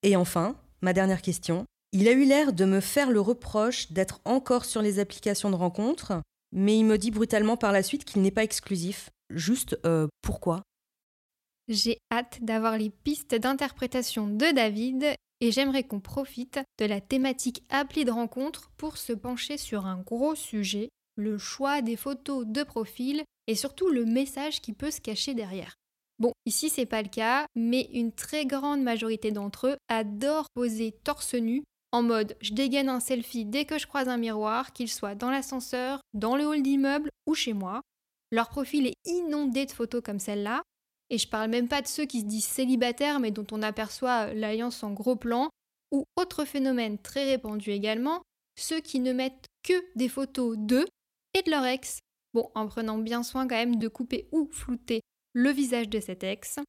Et 0.04 0.16
enfin, 0.16 0.56
ma 0.80 0.94
dernière 0.94 1.22
question, 1.22 1.66
il 1.98 2.10
a 2.10 2.12
eu 2.12 2.26
l'air 2.26 2.52
de 2.52 2.66
me 2.66 2.82
faire 2.82 3.10
le 3.10 3.22
reproche 3.22 3.94
d'être 3.94 4.20
encore 4.26 4.66
sur 4.66 4.82
les 4.82 5.00
applications 5.00 5.50
de 5.50 5.56
rencontres, 5.56 6.22
mais 6.52 6.78
il 6.78 6.84
me 6.84 6.98
dit 6.98 7.10
brutalement 7.10 7.56
par 7.56 7.72
la 7.72 7.84
suite 7.84 8.04
qu'il 8.04 8.22
n'est 8.22 8.32
pas 8.32 8.44
exclusif. 8.44 9.12
Juste 9.30 9.80
euh, 9.86 10.10
pourquoi? 10.22 10.62
J'ai 11.70 12.00
hâte 12.12 12.40
d'avoir 12.42 12.78
les 12.78 12.90
pistes 12.90 13.34
d'interprétation 13.34 14.28
de 14.28 14.54
David 14.54 15.06
et 15.40 15.52
j'aimerais 15.54 15.86
qu'on 15.86 16.02
profite 16.02 16.60
de 16.80 16.86
la 16.86 17.00
thématique 17.00 17.64
appli 17.70 18.04
de 18.04 18.12
rencontre 18.12 18.72
pour 18.76 18.98
se 18.98 19.14
pencher 19.14 19.58
sur 19.58 19.86
un 19.86 20.00
gros 20.00 20.36
sujet, 20.36 20.90
le 21.16 21.38
choix 21.38 21.82
des 21.82 21.96
photos 21.96 22.46
de 22.46 22.64
profil 22.64 23.24
et 23.48 23.56
surtout 23.56 23.88
le 23.88 24.04
message 24.04 24.60
qui 24.60 24.74
peut 24.74 24.92
se 24.92 25.00
cacher 25.00 25.34
derrière. 25.34 25.76
Bon, 26.20 26.34
ici 26.46 26.68
c'est 26.68 26.86
pas 26.86 27.02
le 27.02 27.10
cas, 27.10 27.46
mais 27.56 27.88
une 27.94 28.12
très 28.12 28.46
grande 28.46 28.82
majorité 28.82 29.32
d'entre 29.32 29.68
eux 29.68 29.78
adorent 29.88 30.50
poser 30.54 30.92
torse 30.92 31.36
nu 31.36 31.64
en 31.96 32.04
mode 32.04 32.36
je 32.42 32.54
dégaine 32.54 32.90
un 32.90 33.00
selfie 33.00 33.46
dès 33.46 33.64
que 33.64 33.80
je 33.80 33.88
croise 33.88 34.10
un 34.10 34.18
miroir, 34.18 34.74
qu'il 34.74 34.90
soit 34.90 35.16
dans 35.16 35.30
l'ascenseur, 35.30 36.02
dans 36.14 36.36
le 36.36 36.46
hall 36.46 36.62
d'immeuble 36.62 37.10
ou 37.26 37.34
chez 37.34 37.54
moi. 37.54 37.82
Leur 38.32 38.50
profil 38.50 38.88
est 38.88 38.96
inondé 39.06 39.66
de 39.66 39.72
photos 39.72 40.02
comme 40.04 40.20
celle-là, 40.20 40.62
et 41.10 41.18
je 41.18 41.30
parle 41.30 41.50
même 41.50 41.70
pas 41.70 41.82
de 41.82 41.88
ceux 41.88 42.06
qui 42.06 42.20
se 42.20 42.26
disent 42.26 42.46
célibataires 42.46 43.22
mais 43.22 43.32
dont 43.32 43.48
on 43.52 43.62
aperçoit 43.62 44.34
l'alliance 44.34 44.84
en 44.84 44.92
gros 44.92 45.16
plan, 45.16 45.50
ou 45.92 46.04
autre 46.18 46.44
phénomène 46.44 46.98
très 46.98 47.24
répandu 47.24 47.72
également, 47.72 48.22
ceux 48.58 48.82
qui 48.82 49.00
ne 49.00 49.14
mettent 49.14 49.46
que 49.64 49.86
des 49.96 50.10
photos 50.10 50.58
d'eux 50.58 50.88
et 51.34 51.44
de 51.44 51.52
leur 51.52 51.64
ex. 51.64 52.00
Bon, 52.34 52.50
en 52.56 52.68
prenant 52.68 52.98
bien 52.98 53.24
soin 53.24 53.48
quand 53.48 53.56
même 53.56 53.78
de 53.78 53.88
couper 53.88 54.28
ou 54.34 54.50
flouter 54.52 55.00
le 55.32 55.52
visage 55.52 55.88
de 55.88 56.02
cet 56.02 56.26
ex. 56.26 56.60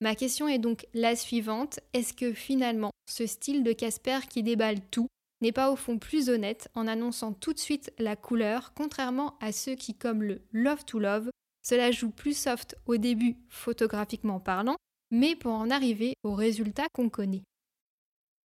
Ma 0.00 0.16
question 0.16 0.48
est 0.48 0.58
donc 0.58 0.86
la 0.92 1.14
suivante, 1.14 1.78
est-ce 1.92 2.14
que 2.14 2.32
finalement 2.32 2.91
ce 3.06 3.26
style 3.26 3.64
de 3.64 3.72
Casper 3.72 4.20
qui 4.28 4.42
déballe 4.42 4.80
tout 4.90 5.08
n'est 5.42 5.52
pas 5.52 5.70
au 5.70 5.76
fond 5.76 5.98
plus 5.98 6.28
honnête 6.28 6.68
en 6.74 6.86
annonçant 6.86 7.32
tout 7.32 7.52
de 7.52 7.58
suite 7.58 7.92
la 7.98 8.16
couleur, 8.16 8.72
contrairement 8.74 9.36
à 9.40 9.52
ceux 9.52 9.74
qui, 9.74 9.94
comme 9.94 10.22
le 10.22 10.40
Love 10.52 10.84
to 10.84 10.98
Love, 10.98 11.30
cela 11.62 11.90
joue 11.90 12.10
plus 12.10 12.36
soft 12.36 12.76
au 12.86 12.96
début 12.96 13.36
photographiquement 13.48 14.40
parlant, 14.40 14.76
mais 15.10 15.36
pour 15.36 15.52
en 15.52 15.70
arriver 15.70 16.14
au 16.22 16.34
résultat 16.34 16.86
qu'on 16.92 17.08
connaît. 17.08 17.42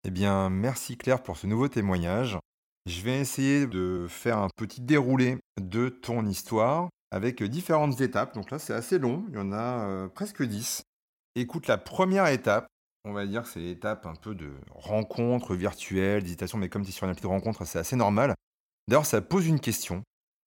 Eh 0.04 0.10
bien, 0.10 0.50
merci 0.50 0.96
Claire 0.96 1.22
pour 1.22 1.36
ce 1.36 1.46
nouveau 1.46 1.68
témoignage. 1.68 2.38
Je 2.86 3.00
vais 3.02 3.20
essayer 3.20 3.66
de 3.66 4.06
faire 4.08 4.38
un 4.38 4.48
petit 4.56 4.80
déroulé 4.80 5.38
de 5.60 5.88
ton 5.88 6.26
histoire 6.26 6.88
avec 7.12 7.42
différentes 7.42 8.00
étapes. 8.00 8.34
Donc 8.34 8.50
là, 8.50 8.58
c'est 8.58 8.72
assez 8.72 8.98
long, 8.98 9.24
il 9.28 9.34
y 9.34 9.38
en 9.38 9.52
a 9.52 9.86
euh, 9.86 10.08
presque 10.08 10.42
10. 10.42 10.82
Écoute, 11.36 11.68
la 11.68 11.78
première 11.78 12.26
étape, 12.26 12.66
on 13.04 13.12
va 13.12 13.26
dire 13.26 13.46
c'est 13.46 13.60
l'étape 13.60 14.06
un 14.06 14.14
peu 14.14 14.34
de 14.34 14.52
rencontre 14.70 15.54
virtuelle, 15.54 16.22
d'hésitation, 16.22 16.58
mais 16.58 16.68
comme 16.68 16.84
tu 16.84 16.92
sur 16.92 17.04
une 17.04 17.10
appli 17.10 17.22
de 17.22 17.28
rencontre, 17.28 17.64
c'est 17.64 17.78
assez 17.78 17.96
normal. 17.96 18.34
D'ailleurs, 18.88 19.06
ça 19.06 19.20
pose 19.20 19.46
une 19.46 19.60
question. 19.60 20.02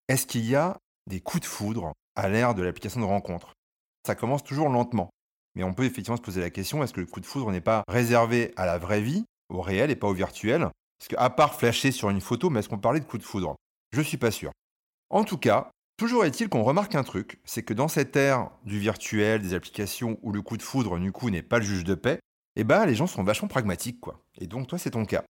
Est-ce 0.08 0.26
qu'il 0.26 0.46
y 0.46 0.56
a 0.56 0.78
des 1.08 1.20
coups 1.20 1.42
de 1.42 1.48
foudre 1.48 1.94
à 2.16 2.30
l'ère 2.30 2.56
de 2.56 2.64
l'application 2.64 3.00
de 3.00 3.06
rencontre? 3.06 3.54
Ça 4.06 4.16
commence 4.16 4.44
toujours 4.44 4.70
lentement. 4.70 5.10
Mais 5.56 5.64
on 5.64 5.74
peut 5.74 5.86
effectivement 5.86 6.18
se 6.18 6.22
poser 6.22 6.42
la 6.42 6.50
question, 6.50 6.84
est-ce 6.84 6.94
que 6.94 7.02
le 7.02 7.08
coup 7.08 7.22
de 7.22 7.26
foudre 7.26 7.52
n'est 7.52 7.62
pas 7.62 7.84
réservé 7.88 8.54
à 8.58 8.66
la 8.66 8.78
vraie 8.78 9.02
vie 9.02 9.26
au 9.50 9.62
réel 9.62 9.90
et 9.90 9.96
pas 9.96 10.08
au 10.08 10.14
virtuel? 10.14 10.70
Parce 11.00 11.08
qu'à 11.08 11.30
part 11.30 11.56
flasher 11.56 11.92
sur 11.92 12.10
une 12.10 12.22
photo, 12.22 12.50
mais 12.50 12.60
est-ce 12.60 12.70
qu'on 12.70 12.78
parlait 12.78 13.00
de 13.00 13.06
coup 13.06 13.18
de 13.18 13.24
foudre? 13.24 13.56
Je 13.94 14.02
suis 14.02 14.18
pas 14.18 14.32
sûr. 14.32 14.52
En 15.10 15.24
tout 15.24 15.38
cas, 15.38 15.72
toujours 15.98 16.26
est-il 16.26 16.50
qu'on 16.50 16.64
remarque 16.64 16.96
un 16.96 17.04
truc, 17.04 17.40
c'est 17.46 17.64
que 17.64 17.74
dans 17.74 17.88
cette 17.88 18.16
ère 18.16 18.52
du 18.66 18.80
virtuel, 18.80 19.42
des 19.42 19.54
applications 19.54 20.20
où 20.22 20.32
le 20.32 20.42
coup 20.42 20.58
de 20.58 20.62
foudre, 20.62 21.00
du 21.00 21.12
coup, 21.12 21.30
n'est 21.30 21.42
pas 21.42 21.60
le 21.60 21.66
juge 21.66 21.84
de 21.84 21.96
paix, 21.96 22.20
eh 22.56 22.64
ben, 22.64 22.86
les 22.86 22.96
gens 22.96 23.08
sont 23.08 23.24
vachement 23.24 23.48
pragmatiques, 23.48 24.00
quoi. 24.00 24.22
Et 24.40 24.48
donc, 24.48 24.68
toi, 24.68 24.78
c'est 24.78 24.92
ton 24.92 25.06
cas. 25.06 25.24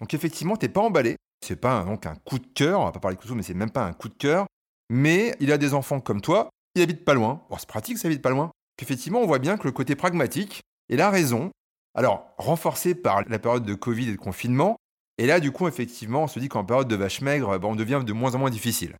Donc, 0.00 0.14
effectivement, 0.14 0.56
t'es 0.56 0.68
pas 0.68 0.80
emballé. 0.80 1.16
C'est 1.44 1.56
pas 1.56 1.84
donc 1.84 2.06
un 2.06 2.14
coup 2.14 2.38
de 2.38 2.46
cœur, 2.46 2.80
on 2.80 2.84
va 2.84 2.92
pas 2.92 3.00
parler 3.00 3.16
de 3.16 3.20
foudre, 3.20 3.34
mais 3.34 3.42
c'est 3.42 3.54
même 3.54 3.70
pas 3.70 3.84
un 3.84 3.92
coup 3.92 4.08
de 4.08 4.14
cœur. 4.14 4.46
Mais 4.90 5.34
il 5.40 5.50
a 5.50 5.58
des 5.58 5.74
enfants 5.74 6.00
comme 6.00 6.20
toi, 6.20 6.50
il 6.76 6.82
habite 6.82 7.04
pas 7.04 7.14
loin. 7.14 7.42
Bon, 7.50 7.56
c'est 7.58 7.68
pratique, 7.68 7.98
ça 7.98 8.06
habite 8.06 8.22
pas 8.22 8.30
loin. 8.30 8.50
Qu'effectivement, 8.76 9.20
on 9.20 9.26
voit 9.26 9.40
bien 9.40 9.56
que 9.56 9.64
le 9.64 9.72
côté 9.72 9.96
pragmatique 9.96 10.60
et 10.88 10.96
la 10.96 11.10
raison 11.10 11.50
alors, 11.94 12.34
renforcé 12.38 12.94
par 12.94 13.22
la 13.28 13.38
période 13.38 13.64
de 13.64 13.74
Covid 13.74 14.08
et 14.08 14.12
de 14.12 14.16
confinement, 14.16 14.76
et 15.18 15.26
là, 15.26 15.40
du 15.40 15.52
coup, 15.52 15.68
effectivement, 15.68 16.22
on 16.22 16.26
se 16.26 16.38
dit 16.38 16.48
qu'en 16.48 16.64
période 16.64 16.88
de 16.88 16.96
vache 16.96 17.20
maigre, 17.20 17.58
ben, 17.58 17.68
on 17.68 17.76
devient 17.76 18.02
de 18.04 18.12
moins 18.12 18.34
en 18.34 18.38
moins 18.38 18.50
difficile. 18.50 18.96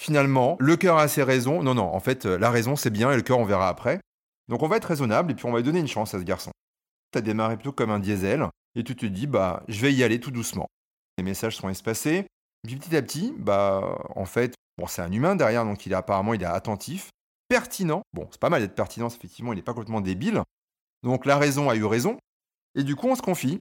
Finalement, 0.00 0.56
le 0.60 0.76
cœur 0.76 0.96
a 0.96 1.08
ses 1.08 1.22
raisons. 1.22 1.62
Non, 1.62 1.74
non, 1.74 1.92
en 1.92 2.00
fait, 2.00 2.24
la 2.24 2.50
raison, 2.50 2.76
c'est 2.76 2.90
bien, 2.90 3.10
et 3.10 3.16
le 3.16 3.22
cœur, 3.22 3.38
on 3.38 3.44
verra 3.44 3.68
après. 3.68 4.00
Donc, 4.48 4.62
on 4.62 4.68
va 4.68 4.76
être 4.76 4.84
raisonnable, 4.84 5.32
et 5.32 5.34
puis 5.34 5.46
on 5.46 5.52
va 5.52 5.58
lui 5.58 5.64
donner 5.64 5.80
une 5.80 5.88
chance 5.88 6.14
à 6.14 6.18
ce 6.18 6.24
garçon. 6.24 6.52
Tu 7.12 7.18
as 7.18 7.22
démarré 7.22 7.56
plutôt 7.56 7.72
comme 7.72 7.90
un 7.90 7.98
diesel, 7.98 8.48
et 8.74 8.84
tu 8.84 8.94
te 8.96 9.06
dis, 9.06 9.26
bah, 9.26 9.62
je 9.68 9.80
vais 9.80 9.92
y 9.92 10.04
aller 10.04 10.20
tout 10.20 10.30
doucement. 10.30 10.66
Les 11.18 11.24
messages 11.24 11.56
sont 11.56 11.68
espacés. 11.68 12.26
Puis 12.66 12.76
petit 12.76 12.96
à 12.96 13.02
petit, 13.02 13.34
bah, 13.38 13.98
en 14.14 14.24
fait, 14.24 14.54
bon, 14.78 14.86
c'est 14.86 15.02
un 15.02 15.10
humain 15.10 15.34
derrière, 15.36 15.64
donc 15.64 15.86
il 15.86 15.92
est 15.92 15.96
apparemment, 15.96 16.34
il 16.34 16.42
est 16.42 16.46
attentif, 16.46 17.10
pertinent. 17.48 18.02
Bon, 18.12 18.28
c'est 18.30 18.40
pas 18.40 18.50
mal 18.50 18.62
d'être 18.62 18.74
pertinent, 18.74 19.08
effectivement, 19.08 19.52
il 19.52 19.56
n'est 19.56 19.62
pas 19.62 19.72
complètement 19.72 20.00
débile. 20.00 20.42
Donc 21.02 21.26
la 21.26 21.38
raison 21.38 21.70
a 21.70 21.76
eu 21.76 21.84
raison. 21.84 22.18
Et 22.74 22.84
du 22.84 22.96
coup, 22.96 23.08
on 23.08 23.16
se 23.16 23.22
confie. 23.22 23.58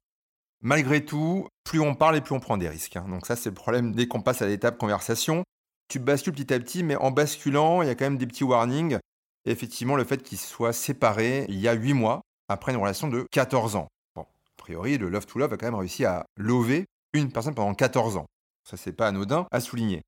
Malgré 0.62 1.06
tout, 1.06 1.48
plus 1.64 1.80
on 1.80 1.96
parle 1.96 2.18
et 2.18 2.22
plus 2.22 2.36
on 2.36 2.40
prend 2.40 2.58
des 2.58 2.68
risques. 2.68 2.98
Hein. 2.98 3.06
Donc 3.08 3.26
ça, 3.26 3.36
c'est 3.36 3.50
le 3.50 3.56
problème 3.56 3.94
dès 3.94 4.08
qu'on 4.08 4.22
passe 4.22 4.42
à 4.42 4.48
l'étape 4.48 4.78
conversation. 4.78 5.44
Tu 5.88 6.00
bascules 6.00 6.34
petit 6.34 6.54
à 6.54 6.60
petit, 6.60 6.84
mais 6.84 6.96
en 6.98 7.12
basculant, 7.12 7.82
il 7.82 7.88
y 7.88 7.90
a 7.90 7.96
quand 7.96 8.06
même 8.06 8.18
des 8.18 8.28
petits 8.28 8.44
warnings. 8.44 8.98
Effectivement, 9.46 9.96
le 9.96 10.04
fait 10.04 10.22
qu'ils 10.22 10.38
soient 10.38 10.74
séparés 10.74 11.46
il 11.48 11.60
y 11.60 11.68
a 11.68 11.74
8 11.74 11.94
mois, 11.94 12.22
après 12.50 12.74
une 12.74 12.80
relation 12.80 13.08
de 13.08 13.26
14 13.32 13.76
ans. 13.76 13.88
A 14.18 14.26
priori, 14.58 14.98
le 14.98 15.10
Love 15.10 15.26
to 15.26 15.40
Love 15.40 15.54
a 15.54 15.58
quand 15.58 15.68
même 15.68 15.76
réussi 15.76 16.04
à 16.04 16.26
lover 16.36 16.86
une 17.14 17.32
personne 17.32 17.56
pendant 17.56 17.74
14 17.74 18.18
ans. 18.18 18.26
Ça, 18.70 18.76
c'est 18.76 18.92
pas 18.92 19.08
anodin 19.08 19.48
à 19.52 19.62
souligner. 19.62 20.02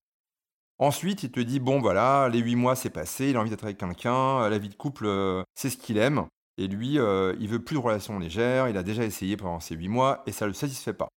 Ensuite, 0.77 1.23
il 1.23 1.31
te 1.31 1.39
dit, 1.39 1.59
bon 1.59 1.79
voilà, 1.79 2.27
les 2.29 2.39
8 2.39 2.55
mois 2.55 2.75
c'est 2.75 2.89
passé, 2.89 3.29
il 3.29 3.37
a 3.37 3.39
envie 3.39 3.51
d'être 3.51 3.63
avec 3.63 3.77
quelqu'un, 3.77 4.49
la 4.49 4.57
vie 4.57 4.69
de 4.69 4.75
couple, 4.75 5.05
euh, 5.05 5.43
c'est 5.53 5.69
ce 5.69 5.77
qu'il 5.77 5.97
aime. 5.97 6.25
Et 6.57 6.67
lui, 6.67 6.99
euh, 6.99 7.35
il 7.39 7.47
veut 7.47 7.63
plus 7.63 7.75
de 7.75 7.79
relations 7.79 8.19
légères, 8.19 8.67
il 8.67 8.77
a 8.77 8.83
déjà 8.83 9.03
essayé 9.03 9.37
pendant 9.37 9.59
ces 9.59 9.75
8 9.75 9.87
mois 9.87 10.23
et 10.25 10.31
ça 10.31 10.45
ne 10.45 10.49
le 10.49 10.53
satisfait 10.53 10.93
pas. 10.93 11.07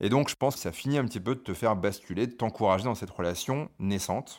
Et 0.00 0.10
donc, 0.10 0.28
je 0.28 0.34
pense 0.34 0.54
que 0.54 0.60
ça 0.60 0.72
finit 0.72 0.98
un 0.98 1.06
petit 1.06 1.20
peu 1.20 1.34
de 1.34 1.40
te 1.40 1.54
faire 1.54 1.76
basculer, 1.76 2.26
de 2.26 2.32
t'encourager 2.32 2.84
dans 2.84 2.94
cette 2.94 3.10
relation 3.10 3.70
naissante. 3.78 4.38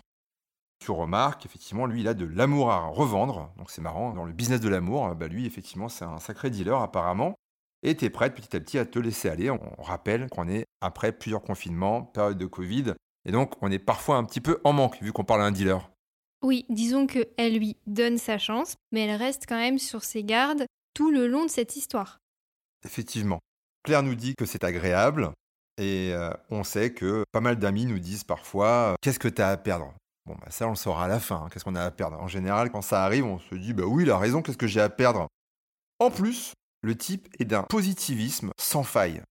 Tu 0.80 0.92
remarques, 0.92 1.46
effectivement, 1.46 1.86
lui, 1.86 2.02
il 2.02 2.08
a 2.08 2.14
de 2.14 2.26
l'amour 2.26 2.72
à 2.72 2.88
revendre. 2.88 3.52
Donc, 3.58 3.72
c'est 3.72 3.82
marrant, 3.82 4.14
dans 4.14 4.26
le 4.26 4.34
business 4.34 4.60
de 4.62 4.70
l'amour, 4.70 5.16
bah, 5.16 5.28
lui, 5.28 5.46
effectivement, 5.46 5.90
c'est 5.90 6.06
un 6.06 6.20
sacré 6.20 6.50
dealer, 6.50 6.80
apparemment. 6.82 7.36
Et 7.84 7.96
tu 7.96 8.06
es 8.06 8.10
prête 8.10 8.36
petit 8.36 8.56
à 8.56 8.60
petit 8.60 8.78
à 8.78 8.86
te 8.86 9.00
laisser 9.00 9.30
aller. 9.30 9.50
On 9.50 9.82
rappelle 9.82 10.30
qu'on 10.30 10.48
est 10.48 10.66
après 10.82 11.12
plusieurs 11.12 11.42
confinements, 11.42 12.04
période 12.04 12.38
de 12.38 12.46
Covid. 12.46 12.94
Et 13.26 13.32
donc, 13.32 13.54
on 13.62 13.72
est 13.72 13.80
parfois 13.80 14.18
un 14.18 14.24
petit 14.24 14.42
peu 14.42 14.60
en 14.64 14.74
manque, 14.74 15.02
vu 15.02 15.12
qu'on 15.12 15.24
parle 15.24 15.42
à 15.42 15.46
un 15.46 15.52
dealer. 15.52 15.90
Oui, 16.44 16.66
disons 16.70 17.08
qu'elle 17.08 17.58
lui 17.58 17.78
donne 17.88 18.18
sa 18.18 18.38
chance, 18.38 18.76
mais 18.92 19.02
elle 19.02 19.16
reste 19.16 19.46
quand 19.48 19.58
même 19.58 19.80
sur 19.80 20.04
ses 20.04 20.24
gardes 20.24 20.66
tout 20.94 21.12
le 21.12 21.28
long 21.28 21.46
de 21.46 21.50
cette 21.50 21.76
histoire. 21.76 22.20
Effectivement. 22.86 23.40
Claire 23.84 24.04
nous 24.04 24.16
dit 24.16 24.36
que 24.36 24.46
c'est 24.46 24.64
agréable, 24.64 25.32
et 25.78 26.12
euh, 26.14 26.32
on 26.50 26.64
sait 26.64 26.92
que 26.92 27.24
pas 27.32 27.42
mal 27.42 27.58
d'amis 27.58 27.86
nous 27.86 28.00
disent 28.00 28.24
parfois 28.24 28.96
Qu'est-ce 29.02 29.20
que 29.20 29.28
tu 29.28 29.42
as 29.42 29.50
à 29.50 29.58
perdre? 29.58 29.94
Bon, 30.28 30.36
bah 30.42 30.52
ça, 30.52 30.68
on 30.68 30.72
le 30.72 30.76
saura 30.76 31.06
à 31.06 31.08
la 31.08 31.22
fin. 31.22 31.38
Hein, 31.38 31.50
qu'est-ce 31.50 31.64
qu'on 31.64 31.76
a 31.76 31.84
à 31.84 31.90
perdre? 31.90 32.20
En 32.20 32.28
général, 32.28 32.70
quand 32.70 32.82
ça 32.82 33.06
arrive, 33.06 33.26
on 33.26 33.40
se 33.40 33.56
dit 33.56 33.74
Bah 33.74 33.86
oui, 33.86 34.04
il 34.04 34.12
a 34.12 34.18
raison, 34.18 34.42
qu'est-ce 34.42 34.58
que 34.58 34.68
j'ai 34.68 34.82
à 34.82 34.90
perdre? 34.90 35.28
En 36.00 36.12
plus, 36.12 36.54
le 36.82 36.98
type 36.98 37.30
est 37.40 37.46
d'un 37.46 37.64
positivisme 37.64 38.52
sans 38.60 38.84
faille. 38.84 39.22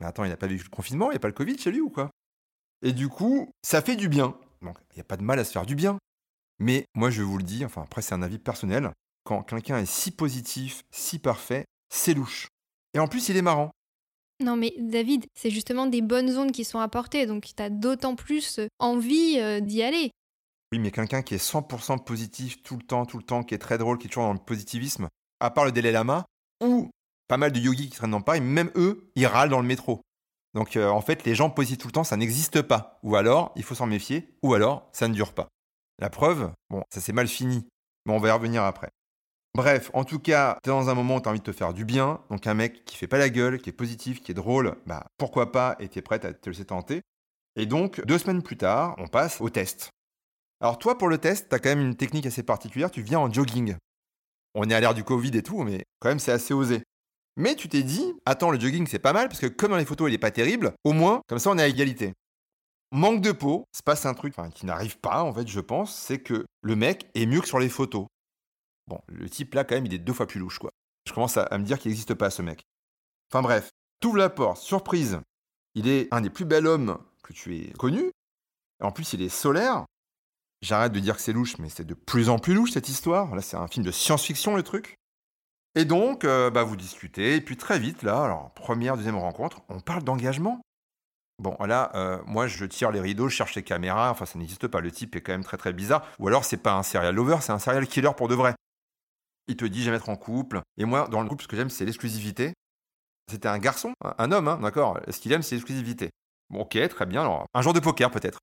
Mais 0.00 0.06
attends, 0.06 0.24
il 0.24 0.30
n'a 0.30 0.36
pas 0.36 0.48
vécu 0.48 0.64
le 0.64 0.70
confinement, 0.70 1.06
il 1.06 1.14
n'y 1.14 1.18
a 1.18 1.20
pas 1.20 1.28
le 1.28 1.34
Covid 1.34 1.56
chez 1.56 1.70
lui 1.70 1.80
ou 1.80 1.88
quoi? 1.88 2.10
Et 2.82 2.92
du 2.92 3.08
coup, 3.08 3.48
ça 3.62 3.80
fait 3.80 3.94
du 3.94 4.08
bien. 4.08 4.36
Donc, 4.60 4.76
il 4.90 4.96
n'y 4.96 5.00
a 5.02 5.04
pas 5.04 5.16
de 5.16 5.22
mal 5.22 5.38
à 5.38 5.44
se 5.44 5.52
faire 5.52 5.66
du 5.66 5.76
bien. 5.76 5.98
Mais 6.58 6.84
moi, 6.94 7.10
je 7.10 7.22
vous 7.22 7.38
le 7.38 7.44
dis, 7.44 7.64
enfin 7.64 7.82
après, 7.82 8.02
c'est 8.02 8.14
un 8.14 8.22
avis 8.22 8.38
personnel. 8.38 8.90
Quand 9.22 9.44
quelqu'un 9.44 9.78
est 9.78 9.86
si 9.86 10.10
positif, 10.10 10.82
si 10.90 11.20
parfait, 11.20 11.64
c'est 11.88 12.14
louche. 12.14 12.48
Et 12.92 12.98
en 12.98 13.06
plus, 13.06 13.28
il 13.28 13.36
est 13.36 13.42
marrant. 13.42 13.70
Non 14.40 14.56
mais 14.56 14.74
David, 14.78 15.26
c'est 15.34 15.50
justement 15.50 15.86
des 15.86 16.02
bonnes 16.02 16.36
ondes 16.36 16.50
qui 16.50 16.64
sont 16.64 16.80
apportées, 16.80 17.24
donc 17.24 17.44
tu 17.44 17.62
as 17.62 17.70
d'autant 17.70 18.16
plus 18.16 18.58
euh, 18.58 18.66
envie 18.80 19.38
euh, 19.38 19.60
d'y 19.60 19.80
aller. 19.80 20.10
Oui, 20.74 20.80
mais 20.80 20.90
quelqu'un 20.90 21.22
qui 21.22 21.36
est 21.36 21.52
100% 21.52 22.02
positif 22.02 22.60
tout 22.64 22.76
le 22.76 22.82
temps, 22.82 23.06
tout 23.06 23.16
le 23.16 23.22
temps, 23.22 23.44
qui 23.44 23.54
est 23.54 23.58
très 23.58 23.78
drôle, 23.78 23.96
qui 23.96 24.08
est 24.08 24.10
toujours 24.10 24.24
dans 24.24 24.32
le 24.32 24.40
positivisme, 24.40 25.08
à 25.38 25.50
part 25.50 25.64
le 25.64 25.70
Dalai 25.70 25.92
Lama, 25.92 26.24
ou 26.60 26.90
pas 27.28 27.36
mal 27.36 27.52
de 27.52 27.60
yogis 27.60 27.90
qui 27.90 27.96
traînent 27.96 28.10
dans 28.10 28.22
Paris, 28.22 28.40
même 28.40 28.72
eux, 28.74 29.08
ils 29.14 29.28
râlent 29.28 29.50
dans 29.50 29.60
le 29.60 29.68
métro. 29.68 30.00
Donc 30.52 30.76
euh, 30.76 30.88
en 30.88 31.00
fait, 31.00 31.22
les 31.22 31.36
gens 31.36 31.48
positifs 31.48 31.78
tout 31.78 31.86
le 31.86 31.92
temps, 31.92 32.02
ça 32.02 32.16
n'existe 32.16 32.60
pas. 32.60 32.98
Ou 33.04 33.14
alors, 33.14 33.52
il 33.54 33.62
faut 33.62 33.76
s'en 33.76 33.86
méfier, 33.86 34.36
ou 34.42 34.54
alors, 34.54 34.88
ça 34.92 35.06
ne 35.06 35.14
dure 35.14 35.32
pas. 35.32 35.46
La 36.00 36.10
preuve, 36.10 36.50
bon, 36.70 36.82
ça 36.92 37.00
s'est 37.00 37.12
mal 37.12 37.28
fini, 37.28 37.68
mais 38.04 38.12
on 38.12 38.18
va 38.18 38.30
y 38.30 38.32
revenir 38.32 38.64
après. 38.64 38.90
Bref, 39.54 39.92
en 39.94 40.02
tout 40.02 40.18
cas, 40.18 40.58
t'es 40.64 40.70
dans 40.70 40.88
un 40.88 40.94
moment 40.94 41.14
où 41.14 41.20
t'as 41.20 41.30
envie 41.30 41.38
de 41.38 41.44
te 41.44 41.52
faire 41.52 41.72
du 41.72 41.84
bien, 41.84 42.20
donc 42.30 42.48
un 42.48 42.54
mec 42.54 42.84
qui 42.84 42.96
fait 42.96 43.06
pas 43.06 43.18
la 43.18 43.30
gueule, 43.30 43.60
qui 43.60 43.70
est 43.70 43.72
positif, 43.72 44.20
qui 44.20 44.32
est 44.32 44.34
drôle, 44.34 44.74
bah 44.86 45.06
pourquoi 45.18 45.52
pas, 45.52 45.76
et 45.78 45.88
t'es 45.88 46.02
prête 46.02 46.24
à 46.24 46.34
te 46.34 46.50
laisser 46.50 46.64
tenter. 46.64 47.02
Et 47.54 47.66
donc, 47.66 48.04
deux 48.06 48.18
semaines 48.18 48.42
plus 48.42 48.56
tard, 48.56 48.96
on 48.98 49.06
passe 49.06 49.40
au 49.40 49.50
test. 49.50 49.93
Alors 50.64 50.78
toi, 50.78 50.96
pour 50.96 51.08
le 51.08 51.18
test, 51.18 51.50
t'as 51.50 51.58
quand 51.58 51.68
même 51.68 51.82
une 51.82 51.94
technique 51.94 52.24
assez 52.24 52.42
particulière, 52.42 52.90
tu 52.90 53.02
viens 53.02 53.18
en 53.18 53.30
jogging. 53.30 53.76
On 54.54 54.64
est 54.64 54.72
à 54.72 54.80
l'ère 54.80 54.94
du 54.94 55.04
Covid 55.04 55.36
et 55.36 55.42
tout, 55.42 55.62
mais 55.62 55.84
quand 56.00 56.08
même 56.08 56.18
c'est 56.18 56.32
assez 56.32 56.54
osé. 56.54 56.82
Mais 57.36 57.54
tu 57.54 57.68
t'es 57.68 57.82
dit, 57.82 58.14
attends, 58.24 58.50
le 58.50 58.58
jogging 58.58 58.86
c'est 58.86 58.98
pas 58.98 59.12
mal, 59.12 59.28
parce 59.28 59.40
que 59.40 59.46
comme 59.46 59.72
dans 59.72 59.76
les 59.76 59.84
photos 59.84 60.08
il 60.08 60.14
est 60.14 60.18
pas 60.18 60.30
terrible, 60.30 60.72
au 60.82 60.94
moins, 60.94 61.20
comme 61.28 61.38
ça 61.38 61.50
on 61.50 61.58
est 61.58 61.62
à 61.62 61.68
égalité. 61.68 62.14
Manque 62.92 63.20
de 63.20 63.32
peau, 63.32 63.66
se 63.76 63.82
passe 63.82 64.06
un 64.06 64.14
truc 64.14 64.36
qui 64.54 64.64
n'arrive 64.64 64.98
pas, 65.00 65.22
en 65.22 65.34
fait, 65.34 65.46
je 65.46 65.60
pense, 65.60 65.94
c'est 65.94 66.20
que 66.20 66.46
le 66.62 66.76
mec 66.76 67.10
est 67.14 67.26
mieux 67.26 67.42
que 67.42 67.46
sur 67.46 67.58
les 67.58 67.68
photos. 67.68 68.06
Bon, 68.86 69.02
le 69.08 69.28
type 69.28 69.52
là, 69.52 69.64
quand 69.64 69.74
même, 69.74 69.84
il 69.84 69.92
est 69.92 69.98
deux 69.98 70.14
fois 70.14 70.26
plus 70.26 70.40
louche, 70.40 70.60
quoi. 70.60 70.70
Je 71.06 71.12
commence 71.12 71.36
à, 71.36 71.58
me 71.58 71.64
dire 71.64 71.78
qu'il 71.78 71.90
n'existe 71.90 72.14
pas, 72.14 72.30
ce 72.30 72.40
mec. 72.40 72.62
Enfin 73.30 73.42
bref, 73.42 73.70
t'ouvres 74.00 74.16
la 74.16 74.30
porte, 74.30 74.62
surprise. 74.62 75.20
Il 75.74 75.88
est 75.88 76.08
un 76.10 76.22
des 76.22 76.30
plus 76.30 76.46
bels 76.46 76.66
hommes 76.66 76.96
que 77.22 77.34
tu 77.34 77.54
aies 77.54 77.72
connu. 77.72 78.10
En 78.80 78.92
plus, 78.92 79.12
il 79.12 79.20
est 79.20 79.28
solaire. 79.28 79.84
J'arrête 80.64 80.92
de 80.92 81.00
dire 81.00 81.16
que 81.16 81.20
c'est 81.20 81.34
louche, 81.34 81.58
mais 81.58 81.68
c'est 81.68 81.84
de 81.84 81.92
plus 81.92 82.30
en 82.30 82.38
plus 82.38 82.54
louche 82.54 82.70
cette 82.70 82.88
histoire. 82.88 83.34
Là, 83.34 83.42
c'est 83.42 83.58
un 83.58 83.68
film 83.68 83.84
de 83.84 83.90
science-fiction, 83.90 84.56
le 84.56 84.62
truc. 84.62 84.96
Et 85.74 85.84
donc, 85.84 86.24
euh, 86.24 86.50
bah, 86.50 86.62
vous 86.62 86.74
discutez, 86.74 87.36
et 87.36 87.42
puis 87.42 87.58
très 87.58 87.78
vite, 87.78 88.02
là, 88.02 88.24
alors, 88.24 88.50
première, 88.54 88.96
deuxième 88.96 89.18
rencontre, 89.18 89.60
on 89.68 89.80
parle 89.80 90.02
d'engagement. 90.04 90.62
Bon, 91.38 91.54
là, 91.66 91.90
euh, 91.96 92.18
moi, 92.24 92.46
je 92.46 92.64
tire 92.64 92.92
les 92.92 93.00
rideaux, 93.00 93.28
je 93.28 93.34
cherche 93.34 93.54
les 93.56 93.62
caméras, 93.62 94.10
enfin, 94.10 94.24
ça 94.24 94.38
n'existe 94.38 94.66
pas, 94.66 94.80
le 94.80 94.90
type 94.90 95.14
est 95.16 95.20
quand 95.20 95.32
même 95.32 95.44
très 95.44 95.58
très 95.58 95.74
bizarre. 95.74 96.06
Ou 96.18 96.28
alors, 96.28 96.46
c'est 96.46 96.56
pas 96.56 96.72
un 96.72 96.82
serial 96.82 97.14
lover, 97.14 97.36
c'est 97.42 97.52
un 97.52 97.58
serial 97.58 97.86
killer 97.86 98.12
pour 98.16 98.28
de 98.28 98.34
vrai. 98.34 98.54
Il 99.48 99.58
te 99.58 99.66
dit, 99.66 99.82
j'aime 99.82 99.92
être 99.92 100.08
en 100.08 100.16
couple. 100.16 100.62
Et 100.78 100.86
moi, 100.86 101.08
dans 101.08 101.20
le 101.20 101.28
couple, 101.28 101.42
ce 101.42 101.48
que 101.48 101.56
j'aime, 101.56 101.68
c'est 101.68 101.84
l'exclusivité. 101.84 102.54
C'était 103.30 103.48
un 103.48 103.58
garçon, 103.58 103.92
un 104.02 104.32
homme, 104.32 104.48
hein, 104.48 104.60
d'accord? 104.62 104.98
Ce 105.10 105.18
qu'il 105.18 105.32
aime, 105.32 105.42
c'est 105.42 105.56
l'exclusivité. 105.56 106.08
Bon, 106.48 106.60
ok, 106.62 106.78
très 106.88 107.04
bien. 107.04 107.20
Alors, 107.20 107.44
un 107.52 107.60
jour 107.60 107.74
de 107.74 107.80
poker, 107.80 108.10
peut-être. 108.10 108.38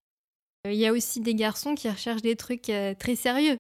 Il 0.66 0.76
y 0.76 0.86
a 0.86 0.92
aussi 0.92 1.22
des 1.22 1.34
garçons 1.34 1.74
qui 1.74 1.90
recherchent 1.90 2.22
des 2.22 2.36
trucs 2.36 2.70
euh, 2.70 2.94
très 2.94 3.16
sérieux. 3.16 3.58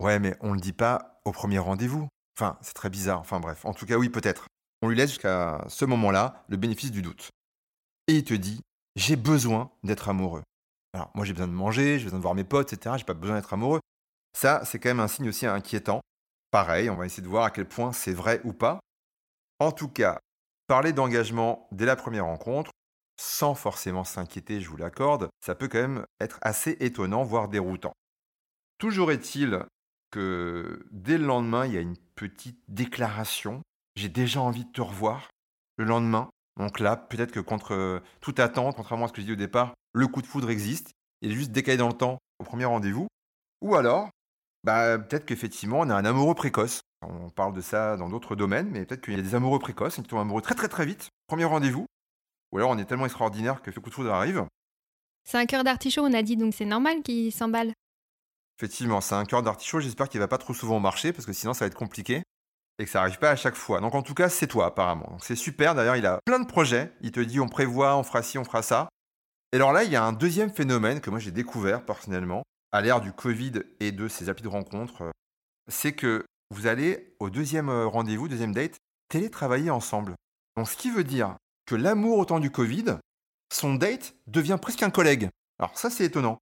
Ouais, 0.00 0.18
mais 0.18 0.36
on 0.40 0.52
le 0.52 0.60
dit 0.60 0.72
pas 0.72 1.20
au 1.24 1.32
premier 1.32 1.58
rendez-vous. 1.58 2.08
Enfin, 2.36 2.58
c'est 2.62 2.74
très 2.74 2.90
bizarre. 2.90 3.20
Enfin 3.20 3.40
bref, 3.40 3.64
en 3.64 3.72
tout 3.72 3.86
cas, 3.86 3.96
oui, 3.96 4.08
peut-être. 4.08 4.46
On 4.82 4.88
lui 4.88 4.96
laisse 4.96 5.10
jusqu'à 5.10 5.64
ce 5.68 5.84
moment-là 5.84 6.44
le 6.48 6.56
bénéfice 6.56 6.90
du 6.90 7.00
doute. 7.00 7.30
Et 8.08 8.14
il 8.14 8.24
te 8.24 8.34
dit, 8.34 8.60
j'ai 8.96 9.16
besoin 9.16 9.70
d'être 9.84 10.08
amoureux. 10.08 10.42
Alors, 10.92 11.10
moi, 11.14 11.24
j'ai 11.24 11.32
besoin 11.32 11.48
de 11.48 11.52
manger, 11.52 11.98
j'ai 11.98 12.04
besoin 12.04 12.18
de 12.18 12.22
voir 12.22 12.34
mes 12.34 12.44
potes, 12.44 12.72
etc. 12.72 12.96
J'ai 12.98 13.04
pas 13.04 13.14
besoin 13.14 13.36
d'être 13.36 13.52
amoureux. 13.52 13.80
Ça, 14.36 14.62
c'est 14.64 14.78
quand 14.78 14.90
même 14.90 15.00
un 15.00 15.08
signe 15.08 15.28
aussi 15.28 15.46
inquiétant. 15.46 16.00
Pareil, 16.50 16.90
on 16.90 16.96
va 16.96 17.06
essayer 17.06 17.22
de 17.22 17.28
voir 17.28 17.44
à 17.44 17.50
quel 17.50 17.66
point 17.66 17.92
c'est 17.92 18.12
vrai 18.12 18.40
ou 18.44 18.52
pas. 18.52 18.80
En 19.58 19.72
tout 19.72 19.88
cas, 19.88 20.18
parler 20.66 20.92
d'engagement 20.92 21.68
dès 21.72 21.86
la 21.86 21.96
première 21.96 22.26
rencontre, 22.26 22.70
sans 23.16 23.54
forcément 23.54 24.04
s'inquiéter, 24.04 24.60
je 24.60 24.68
vous 24.68 24.76
l'accorde, 24.76 25.28
ça 25.40 25.54
peut 25.54 25.68
quand 25.68 25.80
même 25.80 26.04
être 26.20 26.38
assez 26.42 26.76
étonnant, 26.80 27.24
voire 27.24 27.48
déroutant. 27.48 27.92
Toujours 28.78 29.10
est-il 29.12 29.64
que 30.10 30.84
dès 30.90 31.18
le 31.18 31.26
lendemain, 31.26 31.66
il 31.66 31.72
y 31.72 31.78
a 31.78 31.80
une 31.80 31.96
petite 32.14 32.60
déclaration. 32.68 33.62
J'ai 33.96 34.08
déjà 34.08 34.40
envie 34.40 34.64
de 34.64 34.72
te 34.72 34.80
revoir. 34.80 35.28
Le 35.78 35.84
lendemain, 35.84 36.30
donc 36.58 36.80
là, 36.80 36.96
peut-être 36.96 37.32
que 37.32 37.40
contre 37.40 38.02
toute 38.20 38.40
attente, 38.40 38.76
contrairement 38.76 39.06
à 39.06 39.08
ce 39.08 39.12
que 39.12 39.20
j'ai 39.20 39.26
dit 39.26 39.32
au 39.32 39.36
départ, 39.36 39.74
le 39.92 40.06
coup 40.06 40.22
de 40.22 40.26
foudre 40.26 40.50
existe. 40.50 40.92
Il 41.22 41.32
est 41.32 41.34
juste 41.34 41.52
décalé 41.52 41.76
dans 41.76 41.88
le 41.88 41.94
temps 41.94 42.18
au 42.38 42.44
premier 42.44 42.64
rendez-vous. 42.64 43.08
Ou 43.62 43.74
alors, 43.74 44.10
bah, 44.64 44.98
peut-être 44.98 45.26
qu'effectivement, 45.26 45.80
on 45.80 45.90
a 45.90 45.94
un 45.94 46.04
amoureux 46.04 46.34
précoce. 46.34 46.80
On 47.02 47.30
parle 47.30 47.54
de 47.54 47.60
ça 47.60 47.96
dans 47.96 48.08
d'autres 48.08 48.36
domaines, 48.36 48.70
mais 48.70 48.84
peut-être 48.84 49.02
qu'il 49.02 49.14
y 49.14 49.18
a 49.18 49.22
des 49.22 49.34
amoureux 49.34 49.58
précoces 49.58 49.96
qui 49.96 50.02
tombent 50.02 50.20
amoureux 50.20 50.42
très 50.42 50.54
très 50.54 50.68
très 50.68 50.86
vite. 50.86 51.08
Premier 51.26 51.44
rendez-vous. 51.44 51.86
Ou 52.52 52.58
alors 52.58 52.70
on 52.70 52.78
est 52.78 52.84
tellement 52.84 53.06
extraordinaire 53.06 53.62
que 53.62 53.72
ce 53.72 53.80
coup 53.80 53.90
de 53.90 53.94
foudre 53.94 54.12
arrive. 54.12 54.46
C'est 55.24 55.38
un 55.38 55.46
cœur 55.46 55.64
d'artichaut, 55.64 56.02
on 56.02 56.12
a 56.12 56.22
dit, 56.22 56.36
donc 56.36 56.54
c'est 56.54 56.64
normal 56.64 57.02
qu'il 57.02 57.32
s'emballe. 57.32 57.72
Effectivement, 58.58 59.00
c'est 59.00 59.14
un 59.14 59.24
cœur 59.24 59.42
d'artichaut. 59.42 59.80
J'espère 59.80 60.08
qu'il 60.08 60.20
va 60.20 60.28
pas 60.28 60.38
trop 60.38 60.54
souvent 60.54 60.80
marcher 60.80 61.12
parce 61.12 61.26
que 61.26 61.32
sinon 61.32 61.52
ça 61.52 61.64
va 61.64 61.66
être 61.66 61.74
compliqué 61.74 62.22
et 62.78 62.84
que 62.84 62.90
ça 62.90 63.02
arrive 63.02 63.18
pas 63.18 63.30
à 63.30 63.36
chaque 63.36 63.54
fois. 63.54 63.80
Donc 63.80 63.94
en 63.94 64.02
tout 64.02 64.14
cas, 64.14 64.28
c'est 64.28 64.46
toi 64.46 64.66
apparemment. 64.66 65.08
Donc 65.10 65.24
c'est 65.24 65.36
super. 65.36 65.74
D'ailleurs, 65.74 65.96
il 65.96 66.06
a 66.06 66.20
plein 66.24 66.40
de 66.40 66.46
projets. 66.46 66.92
Il 67.02 67.12
te 67.12 67.20
dit 67.20 67.40
on 67.40 67.48
prévoit, 67.48 67.96
on 67.96 68.02
fera 68.02 68.22
ci, 68.22 68.38
on 68.38 68.44
fera 68.44 68.62
ça. 68.62 68.88
Et 69.52 69.56
alors 69.56 69.72
là, 69.72 69.84
il 69.84 69.90
y 69.90 69.96
a 69.96 70.04
un 70.04 70.12
deuxième 70.12 70.50
phénomène 70.50 71.00
que 71.00 71.10
moi 71.10 71.18
j'ai 71.18 71.30
découvert 71.30 71.84
personnellement 71.84 72.42
à 72.72 72.80
l'ère 72.80 73.00
du 73.00 73.12
Covid 73.12 73.62
et 73.80 73.92
de 73.92 74.08
ces 74.08 74.28
applis 74.28 74.42
de 74.42 74.48
rencontres. 74.48 75.10
C'est 75.68 75.92
que 75.92 76.24
vous 76.54 76.66
allez 76.66 77.14
au 77.18 77.30
deuxième 77.30 77.68
euh, 77.68 77.86
rendez-vous, 77.86 78.28
deuxième 78.28 78.52
date, 78.52 78.76
télétravailler 79.08 79.70
ensemble. 79.70 80.14
Donc 80.56 80.68
ce 80.68 80.76
qui 80.76 80.90
veut 80.90 81.04
dire 81.04 81.36
que 81.66 81.74
l'amour 81.74 82.18
au 82.18 82.24
temps 82.24 82.40
du 82.40 82.50
Covid, 82.50 82.98
son 83.52 83.74
date 83.74 84.14
devient 84.26 84.58
presque 84.60 84.82
un 84.82 84.90
collègue. 84.90 85.28
Alors 85.58 85.76
ça 85.76 85.90
c'est 85.90 86.04
étonnant. 86.04 86.38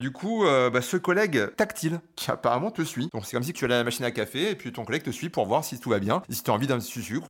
Du 0.00 0.12
coup, 0.12 0.44
euh, 0.44 0.70
bah, 0.70 0.80
ce 0.80 0.96
collègue 0.96 1.54
tactile, 1.56 2.00
qui 2.14 2.30
apparemment 2.30 2.70
te 2.70 2.82
suit. 2.82 3.08
Donc 3.12 3.26
c'est 3.26 3.32
comme 3.32 3.42
si 3.42 3.52
tu 3.52 3.64
allais 3.64 3.74
à 3.74 3.78
la 3.78 3.84
machine 3.84 4.04
à 4.04 4.12
café 4.12 4.50
et 4.50 4.54
puis 4.54 4.72
ton 4.72 4.84
collègue 4.84 5.02
te 5.02 5.10
suit 5.10 5.28
pour 5.28 5.46
voir 5.46 5.64
si 5.64 5.80
tout 5.80 5.90
va 5.90 5.98
bien, 5.98 6.22
si 6.30 6.42
tu 6.42 6.50
as 6.50 6.54
envie 6.54 6.68
d'un 6.68 6.80
sucre. 6.80 7.26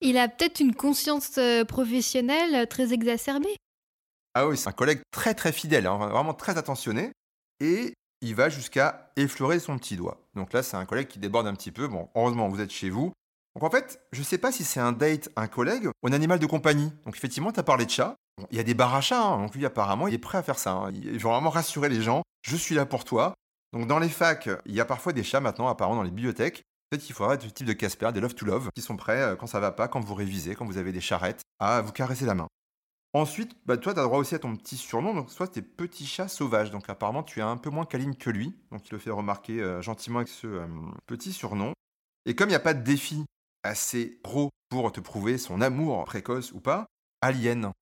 Il 0.00 0.16
a 0.16 0.28
peut-être 0.28 0.60
une 0.60 0.74
conscience 0.74 1.36
euh, 1.36 1.64
professionnelle 1.64 2.66
très 2.68 2.94
exacerbée. 2.94 3.54
Ah 4.34 4.46
oui, 4.46 4.56
c'est 4.56 4.68
un 4.68 4.72
collègue 4.72 5.00
très 5.10 5.34
très 5.34 5.52
fidèle, 5.52 5.86
hein, 5.86 5.96
vraiment 5.96 6.32
très 6.32 6.56
attentionné. 6.56 7.12
Et 7.60 7.92
il 8.22 8.34
va 8.34 8.48
jusqu'à 8.48 9.12
effleurer 9.16 9.58
son 9.58 9.76
petit 9.78 9.96
doigt. 9.96 10.26
Donc 10.34 10.52
là, 10.52 10.62
c'est 10.62 10.76
un 10.76 10.86
collègue 10.86 11.08
qui 11.08 11.18
déborde 11.18 11.46
un 11.46 11.54
petit 11.54 11.72
peu. 11.72 11.86
Bon, 11.86 12.08
heureusement, 12.14 12.48
vous 12.48 12.60
êtes 12.60 12.70
chez 12.70 12.88
vous. 12.88 13.12
Donc 13.54 13.64
en 13.64 13.70
fait, 13.70 14.00
je 14.12 14.20
ne 14.20 14.24
sais 14.24 14.38
pas 14.38 14.52
si 14.52 14.64
c'est 14.64 14.80
un 14.80 14.92
date, 14.92 15.28
un 15.36 15.48
collègue 15.48 15.88
ou 15.88 16.08
un 16.08 16.12
animal 16.12 16.38
de 16.38 16.46
compagnie. 16.46 16.92
Donc 17.04 17.16
effectivement, 17.16 17.52
tu 17.52 17.60
as 17.60 17.64
parlé 17.64 17.84
de 17.84 17.90
chat 17.90 18.16
il 18.50 18.56
y 18.56 18.60
a 18.60 18.62
des 18.62 18.74
bars 18.74 18.94
à 18.94 19.00
chats, 19.00 19.22
hein, 19.22 19.38
donc 19.38 19.54
lui 19.54 19.66
apparemment 19.66 20.08
il 20.08 20.14
est 20.14 20.18
prêt 20.18 20.38
à 20.38 20.42
faire 20.42 20.58
ça. 20.58 20.72
Hein. 20.72 20.92
Il 20.94 21.12
veut 21.12 21.18
vraiment 21.18 21.50
rassurer 21.50 21.88
les 21.88 22.02
gens, 22.02 22.22
je 22.42 22.56
suis 22.56 22.74
là 22.74 22.86
pour 22.86 23.04
toi. 23.04 23.34
Donc 23.72 23.86
dans 23.86 23.98
les 23.98 24.08
facs, 24.08 24.48
il 24.66 24.74
y 24.74 24.80
a 24.80 24.84
parfois 24.84 25.12
des 25.12 25.22
chats 25.22 25.40
maintenant 25.40 25.68
apparemment 25.68 25.96
dans 25.96 26.02
les 26.02 26.10
bibliothèques. 26.10 26.62
Peut-être 26.88 27.04
qu'il 27.04 27.14
faudra 27.14 27.38
ce 27.38 27.46
type 27.46 27.66
de 27.66 27.72
Casper, 27.72 28.10
des 28.12 28.20
love 28.20 28.34
to 28.34 28.44
love, 28.44 28.68
qui 28.74 28.82
sont 28.82 28.96
prêts 28.96 29.20
euh, 29.20 29.36
quand 29.36 29.46
ça 29.46 29.60
va 29.60 29.70
pas, 29.70 29.86
quand 29.86 30.00
vous 30.00 30.14
révisez, 30.14 30.56
quand 30.56 30.64
vous 30.64 30.76
avez 30.76 30.90
des 30.90 31.00
charrettes, 31.00 31.42
à 31.60 31.82
vous 31.82 31.92
caresser 31.92 32.24
la 32.24 32.34
main. 32.34 32.48
Ensuite, 33.12 33.56
bah, 33.64 33.76
toi, 33.76 33.94
tu 33.94 34.00
as 34.00 34.02
droit 34.02 34.18
aussi 34.18 34.34
à 34.34 34.40
ton 34.40 34.56
petit 34.56 34.76
surnom, 34.76 35.14
donc 35.14 35.30
soit 35.30 35.46
tes 35.46 35.62
petits 35.62 36.06
chats 36.06 36.26
sauvages. 36.26 36.72
Donc 36.72 36.88
apparemment, 36.88 37.22
tu 37.22 37.38
es 37.38 37.42
un 37.42 37.56
peu 37.56 37.70
moins 37.70 37.84
câline 37.84 38.16
que 38.16 38.30
lui, 38.30 38.56
donc 38.72 38.88
il 38.88 38.92
le 38.92 38.98
fait 38.98 39.10
remarquer 39.10 39.60
euh, 39.60 39.80
gentiment 39.82 40.18
avec 40.18 40.28
ce 40.28 40.48
euh, 40.48 40.66
petit 41.06 41.32
surnom. 41.32 41.72
Et 42.26 42.34
comme 42.34 42.48
il 42.48 42.52
n'y 42.52 42.56
a 42.56 42.60
pas 42.60 42.74
de 42.74 42.82
défi 42.82 43.24
assez 43.62 44.20
gros 44.22 44.50
pour 44.68 44.90
te 44.92 45.00
prouver 45.00 45.38
son 45.38 45.60
amour 45.60 46.04
précoce 46.04 46.52
ou 46.52 46.60
pas, 46.60 46.86
Alien, 47.20 47.72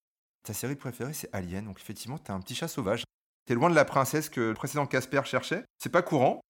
ta 0.43 0.55
série 0.55 0.77
préférée, 0.77 1.13
c'est 1.13 1.29
Alien. 1.33 1.67
Donc 1.67 1.79
effectivement, 1.81 2.19
t'as 2.19 2.35
un 2.35 2.41
petit 2.41 2.55
chat 2.55 2.69
sauvage. 2.69 3.05
T'es 3.47 3.55
loin 3.55 3.71
de 3.71 3.75
la 3.75 3.85
princesse 3.85 4.29
que 4.29 4.41
le 4.41 4.55
précédent 4.55 4.87
Casper 4.87 5.23
cherchait. 5.25 5.65
C'est 5.79 5.91
pas 5.91 6.03
courant. 6.03 6.41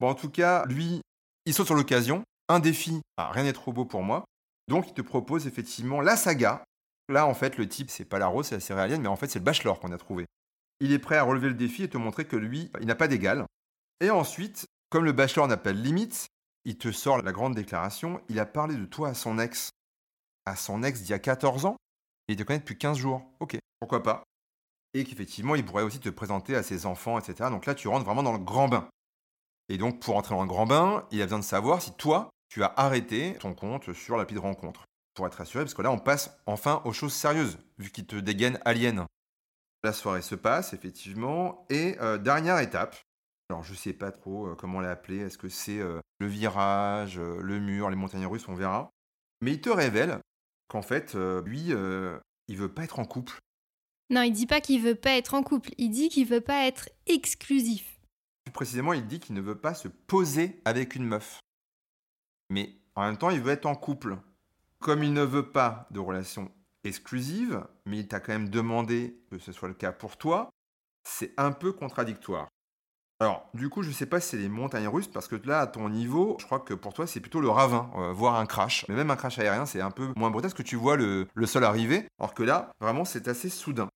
Bon, 0.00 0.08
en 0.08 0.14
tout 0.14 0.30
cas, 0.30 0.64
lui, 0.66 1.00
il 1.44 1.54
saute 1.54 1.66
sur 1.66 1.74
l'occasion. 1.74 2.22
Un 2.48 2.60
défi, 2.60 3.00
ah, 3.16 3.30
rien 3.30 3.44
n'est 3.44 3.52
trop 3.52 3.72
beau 3.72 3.84
pour 3.84 4.02
moi. 4.02 4.24
Donc, 4.68 4.88
il 4.88 4.94
te 4.94 5.02
propose 5.02 5.46
effectivement 5.46 6.00
la 6.00 6.16
saga. 6.16 6.64
Là, 7.08 7.26
en 7.26 7.34
fait, 7.34 7.56
le 7.56 7.68
type, 7.68 7.90
c'est 7.90 8.04
pas 8.04 8.18
la 8.18 8.26
rose, 8.26 8.46
c'est 8.46 8.56
la 8.56 8.60
série 8.60 8.80
Alien, 8.80 9.02
mais 9.02 9.08
en 9.08 9.16
fait, 9.16 9.28
c'est 9.28 9.38
le 9.38 9.44
Bachelor 9.44 9.80
qu'on 9.80 9.92
a 9.92 9.98
trouvé. 9.98 10.26
Il 10.80 10.92
est 10.92 10.98
prêt 10.98 11.16
à 11.16 11.22
relever 11.22 11.48
le 11.48 11.54
défi 11.54 11.82
et 11.82 11.88
te 11.88 11.96
montrer 11.96 12.26
que 12.26 12.36
lui, 12.36 12.70
il 12.80 12.86
n'a 12.86 12.94
pas 12.94 13.08
d'égal. 13.08 13.46
Et 14.00 14.10
ensuite, 14.10 14.66
comme 14.90 15.04
le 15.04 15.12
Bachelor 15.12 15.48
n'a 15.48 15.56
pas 15.56 15.72
de 15.72 15.78
limite, 15.78 16.26
il 16.66 16.76
te 16.76 16.90
sort 16.92 17.22
la 17.22 17.32
grande 17.32 17.54
déclaration. 17.54 18.20
Il 18.28 18.38
a 18.40 18.44
parlé 18.44 18.76
de 18.76 18.84
toi 18.84 19.08
à 19.08 19.14
son 19.14 19.38
ex. 19.38 19.70
À 20.44 20.56
son 20.56 20.82
ex 20.82 21.00
d'il 21.00 21.10
y 21.10 21.14
a 21.14 21.18
14 21.18 21.64
ans 21.64 21.76
et 22.28 22.32
il 22.32 22.36
te 22.36 22.42
connaît 22.42 22.58
depuis 22.58 22.76
15 22.76 22.98
jours. 22.98 23.22
Ok, 23.40 23.56
pourquoi 23.80 24.02
pas? 24.02 24.24
Et 24.92 25.04
qu'effectivement, 25.04 25.54
il 25.54 25.64
pourrait 25.64 25.84
aussi 25.84 26.00
te 26.00 26.08
présenter 26.08 26.56
à 26.56 26.62
ses 26.62 26.84
enfants, 26.84 27.18
etc. 27.18 27.50
Donc 27.50 27.66
là, 27.66 27.74
tu 27.74 27.88
rentres 27.88 28.04
vraiment 28.04 28.22
dans 28.22 28.32
le 28.32 28.38
grand 28.38 28.68
bain. 28.68 28.88
Et 29.68 29.78
donc, 29.78 30.00
pour 30.00 30.16
entrer 30.16 30.34
dans 30.34 30.42
le 30.42 30.48
grand 30.48 30.66
bain, 30.66 31.06
il 31.10 31.22
a 31.22 31.24
besoin 31.24 31.38
de 31.38 31.44
savoir 31.44 31.80
si 31.82 31.92
toi, 31.92 32.30
tu 32.48 32.62
as 32.64 32.72
arrêté 32.76 33.36
ton 33.40 33.54
compte 33.54 33.92
sur 33.92 34.16
l'appli 34.16 34.34
de 34.34 34.40
rencontre. 34.40 34.84
Pour 35.14 35.26
être 35.26 35.40
assuré, 35.40 35.64
parce 35.64 35.74
que 35.74 35.82
là, 35.82 35.90
on 35.90 35.98
passe 35.98 36.36
enfin 36.46 36.82
aux 36.84 36.92
choses 36.92 37.14
sérieuses, 37.14 37.58
vu 37.78 37.90
qu'il 37.90 38.06
te 38.06 38.16
dégaine 38.16 38.60
alien. 38.64 39.06
La 39.82 39.92
soirée 39.92 40.22
se 40.22 40.34
passe, 40.34 40.72
effectivement. 40.72 41.64
Et 41.70 41.96
euh, 42.00 42.18
dernière 42.18 42.58
étape, 42.58 42.96
alors 43.50 43.62
je 43.62 43.74
sais 43.74 43.92
pas 43.92 44.12
trop 44.12 44.48
euh, 44.48 44.54
comment 44.54 44.80
l'appeler, 44.80 45.18
est-ce 45.18 45.38
que 45.38 45.48
c'est 45.48 45.78
euh, 45.78 46.00
le 46.18 46.26
virage, 46.26 47.18
le 47.18 47.60
mur, 47.60 47.90
les 47.90 47.96
montagnes 47.96 48.26
russes, 48.26 48.48
on 48.48 48.54
verra. 48.54 48.90
Mais 49.40 49.52
il 49.52 49.60
te 49.60 49.70
révèle 49.70 50.20
qu'en 50.68 50.82
fait, 50.82 51.14
euh, 51.14 51.42
lui, 51.42 51.72
euh, 51.72 52.18
il 52.48 52.56
veut 52.56 52.72
pas 52.72 52.84
être 52.84 52.98
en 52.98 53.04
couple. 53.04 53.38
Non, 54.10 54.22
il 54.22 54.32
dit 54.32 54.46
pas 54.46 54.60
qu'il 54.60 54.82
veut 54.82 54.94
pas 54.94 55.16
être 55.16 55.34
en 55.34 55.42
couple, 55.42 55.70
il 55.78 55.90
dit 55.90 56.08
qu'il 56.08 56.26
veut 56.26 56.40
pas 56.40 56.66
être 56.66 56.88
exclusif. 57.06 57.98
Plus 58.44 58.52
précisément, 58.52 58.92
il 58.92 59.06
dit 59.06 59.20
qu'il 59.20 59.34
ne 59.34 59.40
veut 59.40 59.58
pas 59.58 59.74
se 59.74 59.88
poser 59.88 60.60
avec 60.64 60.94
une 60.94 61.04
meuf. 61.04 61.40
Mais 62.50 62.76
en 62.94 63.02
même 63.02 63.18
temps, 63.18 63.30
il 63.30 63.40
veut 63.40 63.52
être 63.52 63.66
en 63.66 63.74
couple. 63.74 64.16
Comme 64.78 65.02
il 65.02 65.12
ne 65.12 65.22
veut 65.22 65.50
pas 65.50 65.88
de 65.90 65.98
relation 65.98 66.52
exclusive, 66.84 67.66
mais 67.86 67.98
il 67.98 68.08
t'a 68.08 68.20
quand 68.20 68.32
même 68.32 68.48
demandé 68.48 69.20
que 69.30 69.38
ce 69.38 69.50
soit 69.50 69.68
le 69.68 69.74
cas 69.74 69.90
pour 69.90 70.16
toi, 70.16 70.50
c'est 71.02 71.32
un 71.36 71.50
peu 71.50 71.72
contradictoire. 71.72 72.48
Alors, 73.18 73.48
du 73.54 73.70
coup, 73.70 73.82
je 73.82 73.88
ne 73.88 73.94
sais 73.94 74.04
pas 74.04 74.20
si 74.20 74.30
c'est 74.30 74.36
les 74.36 74.48
montagnes 74.48 74.88
russes, 74.88 75.06
parce 75.06 75.26
que 75.26 75.36
là, 75.46 75.60
à 75.60 75.66
ton 75.66 75.88
niveau, 75.88 76.36
je 76.38 76.44
crois 76.44 76.60
que 76.60 76.74
pour 76.74 76.92
toi, 76.92 77.06
c'est 77.06 77.20
plutôt 77.20 77.40
le 77.40 77.48
ravin, 77.48 77.90
euh, 77.96 78.12
voire 78.12 78.36
un 78.36 78.44
crash. 78.44 78.84
Mais 78.88 78.94
même 78.94 79.10
un 79.10 79.16
crash 79.16 79.38
aérien, 79.38 79.64
c'est 79.64 79.80
un 79.80 79.90
peu 79.90 80.12
moins 80.16 80.30
brutal, 80.30 80.50
parce 80.50 80.62
que 80.62 80.68
tu 80.68 80.76
vois 80.76 80.96
le, 80.96 81.26
sol 81.46 81.64
arriver, 81.64 82.06
alors 82.18 82.34
que 82.34 82.42
là, 82.42 82.70
vraiment, 82.78 83.06
c'est 83.06 83.26
assez 83.28 83.48
soudain. 83.48 83.88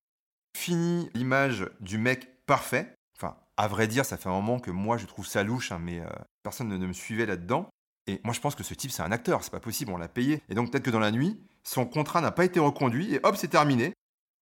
Fini 0.57 1.09
l'image 1.13 1.69
du 1.81 1.99
mec 1.99 2.45
parfait. 2.47 2.95
Enfin, 3.17 3.35
à 3.57 3.67
vrai 3.67 3.87
dire, 3.87 4.05
ça 4.05 4.17
fait 4.17 4.29
un 4.29 4.33
moment 4.33 4.59
que 4.59 4.71
moi, 4.71 4.97
je 4.97 5.05
trouve 5.05 5.27
ça 5.27 5.43
louche, 5.43 5.71
hein, 5.71 5.79
mais 5.79 5.99
euh, 5.99 6.07
personne 6.41 6.69
ne, 6.69 6.87
me 6.87 6.93
suivait 6.93 7.27
là-dedans. 7.27 7.69
Et 8.07 8.21
moi, 8.23 8.33
je 8.33 8.39
pense 8.39 8.55
que 8.55 8.63
ce 8.63 8.73
type, 8.73 8.89
c'est 8.89 9.03
un 9.03 9.11
acteur, 9.11 9.43
c'est 9.43 9.51
pas 9.51 9.59
possible, 9.59 9.91
on 9.91 9.97
l'a 9.97 10.07
payé. 10.07 10.41
Et 10.49 10.55
donc, 10.55 10.71
peut-être 10.71 10.85
que 10.85 10.89
dans 10.89 10.99
la 10.99 11.11
nuit, 11.11 11.39
son 11.63 11.85
contrat 11.85 12.21
n'a 12.21 12.31
pas 12.31 12.45
été 12.45 12.59
reconduit, 12.59 13.13
et 13.13 13.19
hop, 13.21 13.35
c'est 13.35 13.49
terminé. 13.49 13.93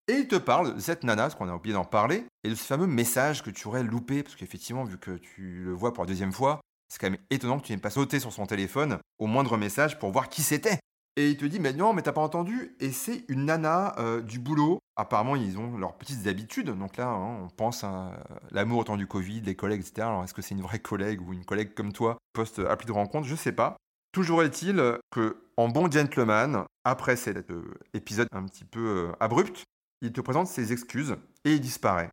Et 0.10 0.14
il 0.14 0.28
te 0.28 0.38
parle 0.38 0.74
de 0.74 0.80
cette 0.80 1.04
nana, 1.04 1.30
ce 1.30 1.36
qu'on 1.36 1.48
a 1.50 1.54
oublié 1.54 1.76
d'en 1.76 1.86
parler, 1.86 2.26
et 2.44 2.50
de 2.50 2.56
ce 2.56 2.64
fameux 2.64 2.88
message 2.88 3.44
que 3.44 3.52
tu 3.52 3.68
aurais 3.68 3.84
loupé, 3.84 4.24
parce 4.24 4.36
qu'effectivement, 4.36 4.84
vu 4.84 4.98
que 4.98 5.18
tu 5.18 5.62
le 5.66 5.72
vois 5.72 5.94
pour 5.94 6.04
la 6.04 6.08
deuxième 6.08 6.32
fois, 6.32 6.62
c'est 6.92 7.00
quand 7.00 7.12
même 7.12 7.20
étonnant 7.30 7.60
que 7.60 7.68
tu 7.68 7.74
n'aies 7.74 7.78
pas 7.78 7.92
sauté 7.92 8.20
sur 8.20 8.34
son 8.34 8.48
téléphone 8.48 8.98
au 9.20 9.28
moindre 9.28 9.56
message 9.56 10.00
pour 10.00 10.12
voir 10.12 10.30
qui 10.30 10.42
c'était. 10.42 10.80
Et 11.16 11.30
il 11.30 11.38
te 11.38 11.46
dit, 11.46 11.60
mais 11.60 11.74
non, 11.74 11.94
mais 11.94 12.02
t'as 12.02 12.12
pas 12.12 12.22
entendu, 12.22 12.76
et 12.80 12.92
c'est 12.92 13.24
une 13.28 13.46
nana 13.46 13.94
euh, 14.00 14.22
du 14.22 14.40
boulot. 14.40 14.80
Apparemment, 14.96 15.36
ils 15.36 15.60
ont 15.60 15.78
leurs 15.78 15.96
petites 15.96 16.26
habitudes. 16.26 16.76
Donc 16.76 16.98
là, 16.98 17.10
hein, 17.10 17.44
on 17.44 17.50
pense 17.50 17.84
à 17.84 18.14
l'amour 18.50 18.80
au 18.80 18.84
temps 18.86 18.98
du 18.98 19.06
Covid, 19.06 19.42
les 19.42 19.56
collègues, 19.56 19.82
etc. 19.82 20.08
Alors, 20.08 20.24
est-ce 20.24 20.34
que 20.34 20.42
c'est 20.42 20.56
une 20.56 20.64
vraie 20.64 20.80
collègue 20.80 21.22
ou 21.22 21.34
une 21.34 21.46
collègue 21.46 21.76
comme 21.76 21.94
toi, 21.94 22.18
post-appli 22.34 22.88
de 22.88 22.94
rencontre? 22.94 23.28
Je 23.28 23.36
sais 23.36 23.52
pas. 23.52 23.78
Toujours 24.12 24.42
est-il 24.42 24.82
que, 25.12 25.38
en 25.56 25.68
bon 25.68 25.92
gentleman, 25.92 26.66
après 26.84 27.16
cet 27.16 27.52
euh, 27.52 27.76
épisode 27.94 28.28
un 28.32 28.46
petit 28.46 28.66
peu 28.66 28.80
euh, 28.80 29.12
abrupt, 29.20 29.66
il 30.02 30.12
te 30.12 30.22
présente 30.22 30.48
ses 30.48 30.72
excuses 30.72 31.16
et 31.46 31.54
il 31.54 31.62
disparaît. 31.62 32.10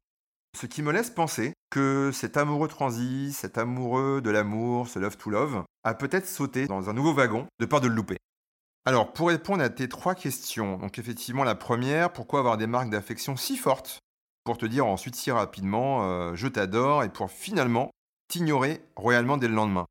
Ce 0.56 0.66
qui 0.66 0.82
me 0.82 0.92
laisse 0.92 1.10
penser 1.10 1.52
que 1.70 2.10
cet 2.12 2.36
amoureux 2.36 2.68
transi, 2.68 3.32
cet 3.32 3.58
amoureux 3.58 4.20
de 4.22 4.30
l'amour, 4.30 4.88
ce 4.88 4.98
love 4.98 5.16
to 5.16 5.30
love, 5.30 5.64
a 5.84 5.94
peut-être 5.94 6.26
sauté 6.26 6.66
dans 6.66 6.88
un 6.88 6.94
nouveau 6.94 7.12
wagon 7.12 7.46
de 7.60 7.66
peur 7.66 7.80
de 7.80 7.88
le 7.88 7.94
louper. 7.94 8.16
Alors, 8.86 9.12
pour 9.12 9.28
répondre 9.28 9.62
à 9.62 9.68
tes 9.68 9.88
trois 9.88 10.14
questions, 10.14 10.78
donc 10.78 10.98
effectivement, 10.98 11.44
la 11.44 11.56
première, 11.56 12.12
pourquoi 12.12 12.38
avoir 12.38 12.56
des 12.56 12.66
marques 12.66 12.88
d'affection 12.88 13.36
si 13.36 13.56
fortes? 13.56 13.98
Pour 14.44 14.58
te 14.58 14.66
dire 14.66 14.86
ensuite 14.86 15.16
si 15.16 15.30
rapidement, 15.32 16.04
euh, 16.04 16.36
je 16.36 16.46
t'adore, 16.46 17.02
et 17.02 17.08
pour 17.08 17.30
finalement 17.30 17.90
t'ignorer 18.28 18.80
royalement 18.94 19.36
dès 19.36 19.48
le 19.48 19.54
lendemain. 19.54 19.86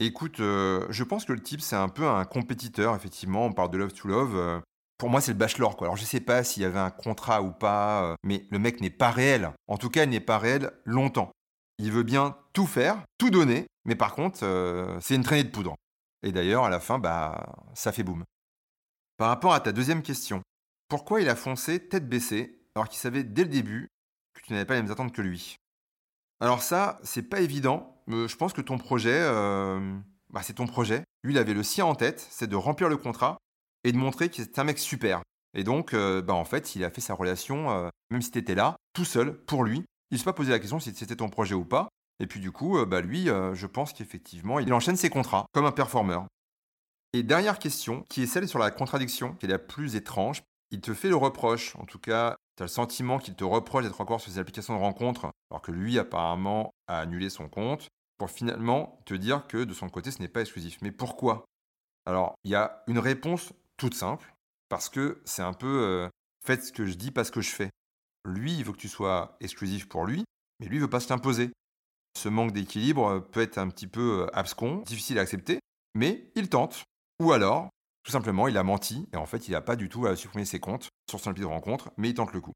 Écoute, 0.00 0.40
euh, 0.40 0.86
je 0.90 1.04
pense 1.04 1.24
que 1.24 1.32
le 1.32 1.42
type, 1.42 1.60
c'est 1.60 1.76
un 1.76 1.88
peu 1.88 2.06
un 2.06 2.24
compétiteur, 2.24 2.96
effectivement. 2.96 3.46
On 3.46 3.52
parle 3.52 3.70
de 3.70 3.78
love 3.78 3.92
to 3.92 4.08
love. 4.08 4.36
Euh. 4.36 4.60
Pour 5.04 5.10
moi, 5.10 5.20
c'est 5.20 5.32
le 5.32 5.38
bachelor, 5.38 5.76
quoi. 5.76 5.88
Alors, 5.88 5.98
je 5.98 6.04
sais 6.06 6.20
pas 6.20 6.42
s'il 6.44 6.62
y 6.62 6.64
avait 6.64 6.78
un 6.78 6.88
contrat 6.88 7.42
ou 7.42 7.52
pas, 7.52 8.04
euh, 8.04 8.14
mais 8.22 8.46
le 8.50 8.58
mec 8.58 8.80
n'est 8.80 8.88
pas 8.88 9.10
réel. 9.10 9.52
En 9.68 9.76
tout 9.76 9.90
cas, 9.90 10.04
il 10.04 10.08
n'est 10.08 10.18
pas 10.18 10.38
réel 10.38 10.72
longtemps. 10.86 11.30
Il 11.76 11.92
veut 11.92 12.04
bien 12.04 12.38
tout 12.54 12.66
faire, 12.66 13.02
tout 13.18 13.28
donner, 13.28 13.66
mais 13.84 13.96
par 13.96 14.14
contre, 14.14 14.38
c'est 15.02 15.14
une 15.14 15.22
traînée 15.22 15.44
de 15.44 15.50
poudre. 15.50 15.74
Et 16.22 16.32
d'ailleurs, 16.32 16.64
à 16.64 16.70
la 16.70 16.80
fin, 16.80 16.98
bah, 16.98 17.52
ça 17.74 17.92
fait 17.92 18.02
boum. 18.02 18.24
Par 19.18 19.28
rapport 19.28 19.52
à 19.52 19.60
ta 19.60 19.72
deuxième 19.72 20.00
question, 20.00 20.40
pourquoi 20.88 21.20
il 21.20 21.28
a 21.28 21.36
foncé 21.36 21.86
tête 21.86 22.08
baissée 22.08 22.62
alors 22.74 22.88
qu'il 22.88 22.98
savait 22.98 23.24
dès 23.24 23.42
le 23.42 23.50
début 23.50 23.90
que 24.32 24.40
tu 24.40 24.54
n'avais 24.54 24.64
pas 24.64 24.72
les 24.72 24.80
mêmes 24.80 24.90
attentes 24.90 25.12
que 25.12 25.20
lui? 25.20 25.56
Alors 26.40 26.62
ça, 26.62 26.98
c'est 27.02 27.28
pas 27.28 27.42
évident. 27.42 28.02
je 28.08 28.36
pense 28.36 28.54
que 28.54 28.62
ton 28.62 28.78
projet, 28.78 29.20
euh, 29.20 29.98
bah, 30.30 30.40
c'est 30.42 30.54
ton 30.54 30.66
projet. 30.66 31.04
Lui, 31.24 31.34
il 31.34 31.38
avait 31.38 31.52
le 31.52 31.62
sien 31.62 31.84
en 31.84 31.94
tête, 31.94 32.26
c'est 32.30 32.46
de 32.46 32.56
remplir 32.56 32.88
le 32.88 32.96
contrat 32.96 33.36
et 33.84 33.92
de 33.92 33.96
montrer 33.96 34.28
qu'il 34.28 34.44
est 34.44 34.58
un 34.58 34.64
mec 34.64 34.78
super. 34.78 35.22
Et 35.56 35.62
donc, 35.62 35.94
euh, 35.94 36.20
bah, 36.20 36.34
en 36.34 36.44
fait, 36.44 36.74
il 36.74 36.84
a 36.84 36.90
fait 36.90 37.00
sa 37.00 37.14
relation, 37.14 37.70
euh, 37.70 37.88
même 38.10 38.22
si 38.22 38.30
tu 38.30 38.38
étais 38.38 38.54
là, 38.54 38.76
tout 38.92 39.04
seul, 39.04 39.36
pour 39.44 39.64
lui. 39.64 39.84
Il 40.10 40.18
s'est 40.18 40.24
pas 40.24 40.32
posé 40.32 40.50
la 40.50 40.58
question 40.58 40.80
si 40.80 40.94
c'était 40.94 41.16
ton 41.16 41.28
projet 41.28 41.54
ou 41.54 41.64
pas. 41.64 41.88
Et 42.20 42.26
puis 42.26 42.40
du 42.40 42.52
coup, 42.52 42.84
bah, 42.86 43.00
lui, 43.00 43.24
je 43.26 43.66
pense 43.66 43.92
qu'effectivement, 43.92 44.60
il 44.60 44.72
enchaîne 44.72 44.94
ses 44.94 45.10
contrats 45.10 45.46
comme 45.52 45.66
un 45.66 45.72
performeur. 45.72 46.26
Et 47.12 47.24
dernière 47.24 47.58
question, 47.58 48.04
qui 48.08 48.22
est 48.22 48.26
celle 48.26 48.46
sur 48.46 48.60
la 48.60 48.70
contradiction, 48.70 49.34
qui 49.34 49.46
est 49.46 49.48
la 49.48 49.58
plus 49.58 49.96
étrange. 49.96 50.42
Il 50.70 50.80
te 50.80 50.94
fait 50.94 51.08
le 51.08 51.16
reproche, 51.16 51.74
en 51.76 51.84
tout 51.84 51.98
cas 51.98 52.36
tu 52.56 52.62
as 52.62 52.66
le 52.66 52.70
sentiment 52.70 53.18
qu'il 53.18 53.34
te 53.34 53.44
reproche 53.44 53.84
d'être 53.84 54.00
encore 54.00 54.20
sur 54.20 54.30
ces 54.30 54.38
applications 54.38 54.74
de 54.74 54.80
rencontres, 54.80 55.30
alors 55.50 55.62
que 55.62 55.72
lui, 55.72 55.98
apparemment, 55.98 56.72
a 56.86 57.00
annulé 57.00 57.30
son 57.30 57.48
compte, 57.48 57.88
pour 58.18 58.30
finalement 58.30 59.00
te 59.06 59.14
dire 59.14 59.46
que 59.48 59.64
de 59.64 59.74
son 59.74 59.88
côté, 59.88 60.10
ce 60.10 60.20
n'est 60.20 60.28
pas 60.28 60.40
exclusif. 60.40 60.78
Mais 60.82 60.92
pourquoi? 60.92 61.44
Alors, 62.06 62.34
il 62.44 62.52
y 62.52 62.54
a 62.54 62.84
une 62.86 62.98
réponse 62.98 63.52
toute 63.76 63.94
simple, 63.94 64.34
parce 64.68 64.88
que 64.88 65.20
c'est 65.24 65.42
un 65.42 65.52
peu 65.52 65.82
euh, 65.82 66.08
faites 66.44 66.64
ce 66.64 66.72
que 66.72 66.86
je 66.86 66.94
dis, 66.94 67.10
pas 67.10 67.24
ce 67.24 67.32
que 67.32 67.40
je 67.40 67.50
fais. 67.50 67.70
Lui, 68.24 68.54
il 68.54 68.64
veut 68.64 68.72
que 68.72 68.78
tu 68.78 68.88
sois 68.88 69.36
exclusif 69.40 69.88
pour 69.88 70.06
lui, 70.06 70.24
mais 70.60 70.66
lui, 70.66 70.76
il 70.76 70.80
veut 70.80 70.90
pas 70.90 71.00
se 71.00 71.08
t'imposer. 71.08 71.50
Ce 72.16 72.28
manque 72.28 72.52
d'équilibre 72.52 73.20
peut 73.32 73.40
être 73.40 73.58
un 73.58 73.68
petit 73.68 73.86
peu 73.86 74.22
euh, 74.22 74.36
abscon, 74.36 74.82
difficile 74.86 75.18
à 75.18 75.22
accepter, 75.22 75.58
mais 75.94 76.30
il 76.34 76.48
tente. 76.48 76.84
Ou 77.20 77.32
alors, 77.32 77.70
tout 78.04 78.12
simplement, 78.12 78.48
il 78.48 78.56
a 78.56 78.62
menti 78.62 79.08
et 79.12 79.16
en 79.16 79.26
fait, 79.26 79.48
il 79.48 79.52
n'a 79.52 79.60
pas 79.60 79.76
du 79.76 79.88
tout 79.88 80.06
à 80.06 80.16
supprimer 80.16 80.44
ses 80.44 80.60
comptes 80.60 80.88
sur 81.08 81.20
son 81.20 81.30
appli 81.30 81.42
de 81.42 81.46
rencontre, 81.46 81.90
mais 81.96 82.10
il 82.10 82.14
tente 82.14 82.32
le 82.32 82.40
coup. 82.40 82.52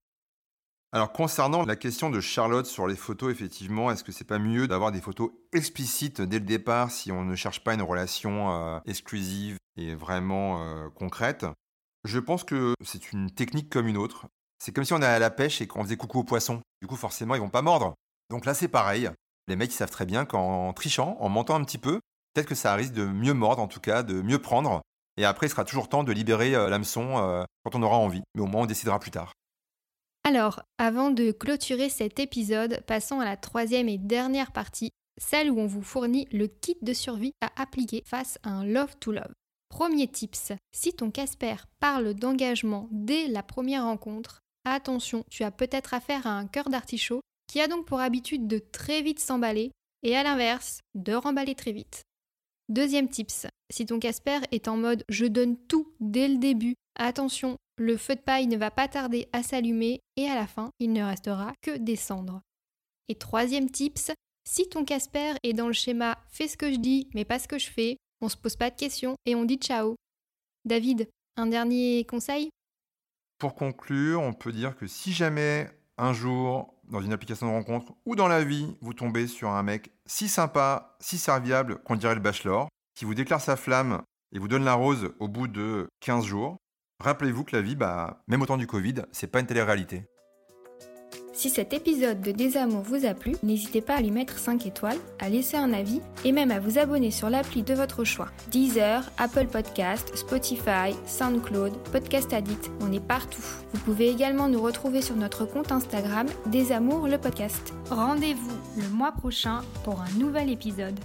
Alors 0.91 1.13
concernant 1.13 1.67
la 1.67 1.77
question 1.77 2.09
de 2.09 2.19
Charlotte 2.19 2.65
sur 2.65 2.87
les 2.87 2.97
photos, 2.97 3.31
effectivement, 3.31 3.91
est-ce 3.91 4.03
que 4.03 4.11
c'est 4.11 4.25
pas 4.25 4.39
mieux 4.39 4.67
d'avoir 4.67 4.91
des 4.91 5.03
photos 5.03 5.31
explicites 5.53 6.23
dès 6.23 6.39
le 6.39 6.47
départ 6.47 6.91
si 6.91 7.13
on 7.13 7.27
ne 7.27 7.37
cherche 7.37 7.63
pas 7.63 7.75
une 7.75 7.83
relation 7.83 8.51
euh, 8.51 8.81
exclusive 8.87 9.59
et 9.77 9.95
vraiment 9.95 10.63
euh, 10.63 10.89
concrète? 10.89 11.45
Je 12.05 12.19
pense 12.19 12.43
que 12.43 12.73
c'est 12.83 13.13
une 13.13 13.31
technique 13.31 13.69
comme 13.69 13.87
une 13.87 13.99
autre. 13.99 14.29
C'est 14.59 14.73
comme 14.73 14.85
si 14.85 14.95
on 14.95 14.97
allait 14.97 15.07
à 15.07 15.19
la 15.19 15.31
pêche 15.31 15.61
et 15.61 15.67
qu'on 15.67 15.83
faisait 15.83 15.99
coucou 15.99 16.21
aux 16.21 16.25
poissons. 16.25 16.63
Du 16.81 16.89
coup, 16.89 16.97
forcément, 16.97 17.35
ils 17.35 17.41
vont 17.41 17.51
pas 17.51 17.61
mordre. 17.61 17.95
Donc 18.31 18.47
là, 18.47 18.55
c'est 18.55 18.69
pareil. 18.69 19.11
Les 19.47 19.57
mecs, 19.57 19.71
ils 19.71 19.77
savent 19.77 19.91
très 19.91 20.07
bien 20.07 20.25
qu'en 20.25 20.73
trichant, 20.73 21.19
en 21.21 21.29
mentant 21.29 21.57
un 21.57 21.65
petit 21.65 21.77
peu, 21.77 22.01
peut-être 22.33 22.49
que 22.49 22.55
ça 22.55 22.75
risque 22.75 22.95
de 22.95 23.05
mieux 23.05 23.35
mordre, 23.35 23.61
en 23.61 23.69
tout 23.69 23.81
cas, 23.81 24.03
de 24.03 24.23
mieux 24.23 24.39
prendre, 24.39 24.81
et 25.19 25.27
après, 25.27 25.49
il 25.49 25.51
sera 25.51 25.65
toujours 25.65 25.91
temps 25.91 26.05
de 26.05 26.13
libérer 26.13 26.55
euh, 26.55 26.71
l'hameçon 26.71 27.45
quand 27.65 27.75
on 27.75 27.83
aura 27.83 27.97
envie. 27.97 28.23
Mais 28.35 28.41
au 28.41 28.47
moins, 28.47 28.63
on 28.63 28.67
décidera 28.67 28.99
plus 28.99 29.11
tard. 29.11 29.35
Alors, 30.29 30.61
avant 30.77 31.11
de 31.11 31.33
clôturer 31.33 31.89
cet 31.89 32.21
épisode, 32.21 32.83
passons 32.87 33.19
à 33.19 33.25
la 33.25 33.39
troisième 33.39 33.89
et 33.89 33.97
dernière 33.97 34.53
partie, 34.53 34.91
celle 35.17 35.51
où 35.51 35.59
on 35.59 35.67
vous 35.67 35.81
fournit 35.81 36.29
le 36.33 36.49
kit 36.49 36.77
de 36.83 36.93
survie 36.93 37.33
à 37.41 37.51
appliquer 37.57 38.03
face 38.05 38.39
à 38.43 38.51
un 38.51 38.67
love 38.67 38.95
to 39.01 39.11
love. 39.11 39.33
Premier 39.71 40.07
tips, 40.07 40.53
si 40.71 40.93
ton 40.93 41.11
Casper 41.11 41.55
parle 41.81 42.13
d'engagement 42.13 42.91
dès 42.91 43.27
la 43.27 43.43
première 43.43 43.85
rencontre, 43.85 44.41
attention, 44.67 45.25
tu 45.31 45.45
as 45.45 45.51
peut-être 45.51 45.95
affaire 45.95 46.27
à 46.27 46.37
un 46.37 46.47
cœur 46.47 46.69
d'artichaut 46.69 47.23
qui 47.51 47.63
a 47.63 47.67
donc 47.67 47.87
pour 47.87 48.01
habitude 48.01 48.47
de 48.47 48.59
très 48.59 49.01
vite 49.01 49.21
s'emballer 49.21 49.73
et 50.03 50.15
à 50.15 50.25
l'inverse, 50.25 50.81
de 50.95 51.15
remballer 51.15 51.55
très 51.55 51.73
vite. 51.73 52.03
Deuxième 52.69 53.09
tips, 53.09 53.47
si 53.71 53.87
ton 53.87 53.99
Casper 53.99 54.41
est 54.53 54.69
en 54.69 54.77
mode 54.77 55.05
je 55.09 55.25
donne 55.25 55.57
tout 55.57 55.91
dès 56.01 56.29
le 56.29 56.37
début, 56.37 56.75
attention, 56.99 57.57
le 57.79 57.97
feu 57.97 58.15
de 58.15 58.21
paille 58.21 58.47
ne 58.47 58.57
va 58.57 58.71
pas 58.71 58.89
tarder 58.89 59.29
à 59.33 59.43
s'allumer 59.43 60.01
et 60.17 60.27
à 60.27 60.35
la 60.35 60.47
fin, 60.47 60.71
il 60.81 60.93
ne 60.93 61.03
restera 61.03 61.53
que 61.63 61.77
des 61.77 61.97
cendres. 61.97 62.41
Et 63.09 63.15
troisième 63.15 63.71
tips, 63.71 64.13
si 64.45 64.69
ton 64.69 64.85
Casper 64.85 65.35
est 65.43 65.53
dans 65.53 65.67
le 65.67 65.73
schéma 65.73 66.19
fais 66.31 66.49
ce 66.49 66.57
que 66.57 66.73
je 66.73 66.79
dis 66.79 67.09
mais 67.15 67.25
pas 67.25 67.39
ce 67.39 67.49
que 67.49 67.59
je 67.59 67.71
fais, 67.71 67.97
on 68.21 68.29
se 68.29 68.37
pose 68.37 68.57
pas 68.57 68.71
de 68.71 68.77
questions 68.77 69.15
et 69.27 69.35
on 69.35 69.45
dit 69.45 69.57
ciao. 69.57 69.95
David, 70.65 71.09
un 71.37 71.47
dernier 71.47 72.05
conseil? 72.05 72.51
Pour 73.39 73.55
conclure, 73.55 74.21
on 74.21 74.33
peut 74.33 74.53
dire 74.53 74.77
que 74.77 74.87
si 74.87 75.13
jamais 75.13 75.71
un 75.97 76.13
jour, 76.13 76.75
dans 76.85 77.01
une 77.01 77.13
application 77.13 77.47
de 77.47 77.53
rencontre 77.53 77.95
ou 78.07 78.17
dans 78.17 78.29
la 78.29 78.43
vie, 78.43 78.77
vous 78.81 78.95
tombez 78.95 79.27
sur 79.27 79.51
un 79.51 79.63
mec 79.63 79.93
si 80.07 80.29
sympa, 80.29 80.97
si 81.01 81.19
serviable 81.19 81.79
qu'on 81.83 81.97
dirait 81.97 82.15
le 82.15 82.21
bachelor, 82.21 82.69
qui 82.95 83.05
vous 83.05 83.15
déclare 83.15 83.41
sa 83.41 83.57
flamme 83.57 84.03
et 84.33 84.39
vous 84.39 84.49
donne 84.49 84.65
la 84.65 84.75
rose 84.75 85.13
au 85.21 85.29
bout 85.29 85.47
de 85.47 85.89
15 86.01 86.25
jours, 86.25 86.57
rappelez-vous 87.01 87.45
que 87.45 87.57
la 87.57 87.63
vie, 87.63 87.77
bah, 87.77 88.23
même 88.29 88.43
au 88.43 88.47
temps 88.47 88.57
du 88.57 88.67
Covid, 88.67 89.03
c'est 89.13 89.27
pas 89.29 89.41
une 89.41 89.47
télé-réalité. 89.47 90.05
Si 91.39 91.51
cet 91.51 91.73
épisode 91.73 92.21
de 92.21 92.33
Désamour 92.33 92.83
vous 92.83 93.07
a 93.07 93.15
plu, 93.15 93.37
n'hésitez 93.45 93.81
pas 93.81 93.95
à 93.95 94.01
lui 94.01 94.11
mettre 94.11 94.41
5 94.41 94.67
étoiles, 94.67 94.99
à 95.21 95.29
laisser 95.29 95.57
un 95.57 95.73
avis 95.73 96.01
et 96.25 96.33
même 96.33 96.51
à 96.51 96.59
vous 96.59 96.81
abonner 96.81 97.13
sur 97.13 97.31
l'appli 97.31 97.63
de 97.63 97.75
votre 97.75 98.03
choix. 98.03 98.27
Deezer, 98.51 99.09
Apple 99.19 99.47
Podcast, 99.47 100.17
Spotify, 100.17 100.97
SoundCloud, 101.07 101.75
Podcast 101.93 102.33
Addict, 102.33 102.73
on 102.81 102.91
est 102.91 102.99
partout. 102.99 103.45
Vous 103.73 103.81
pouvez 103.83 104.09
également 104.09 104.49
nous 104.49 104.61
retrouver 104.61 105.01
sur 105.01 105.15
notre 105.15 105.45
compte 105.45 105.71
Instagram 105.71 106.27
Désamour 106.47 107.07
le 107.07 107.19
podcast. 107.19 107.73
Rendez-vous 107.89 108.59
le 108.77 108.89
mois 108.89 109.13
prochain 109.13 109.61
pour 109.85 110.01
un 110.01 110.11
nouvel 110.19 110.51
épisode. 110.51 110.99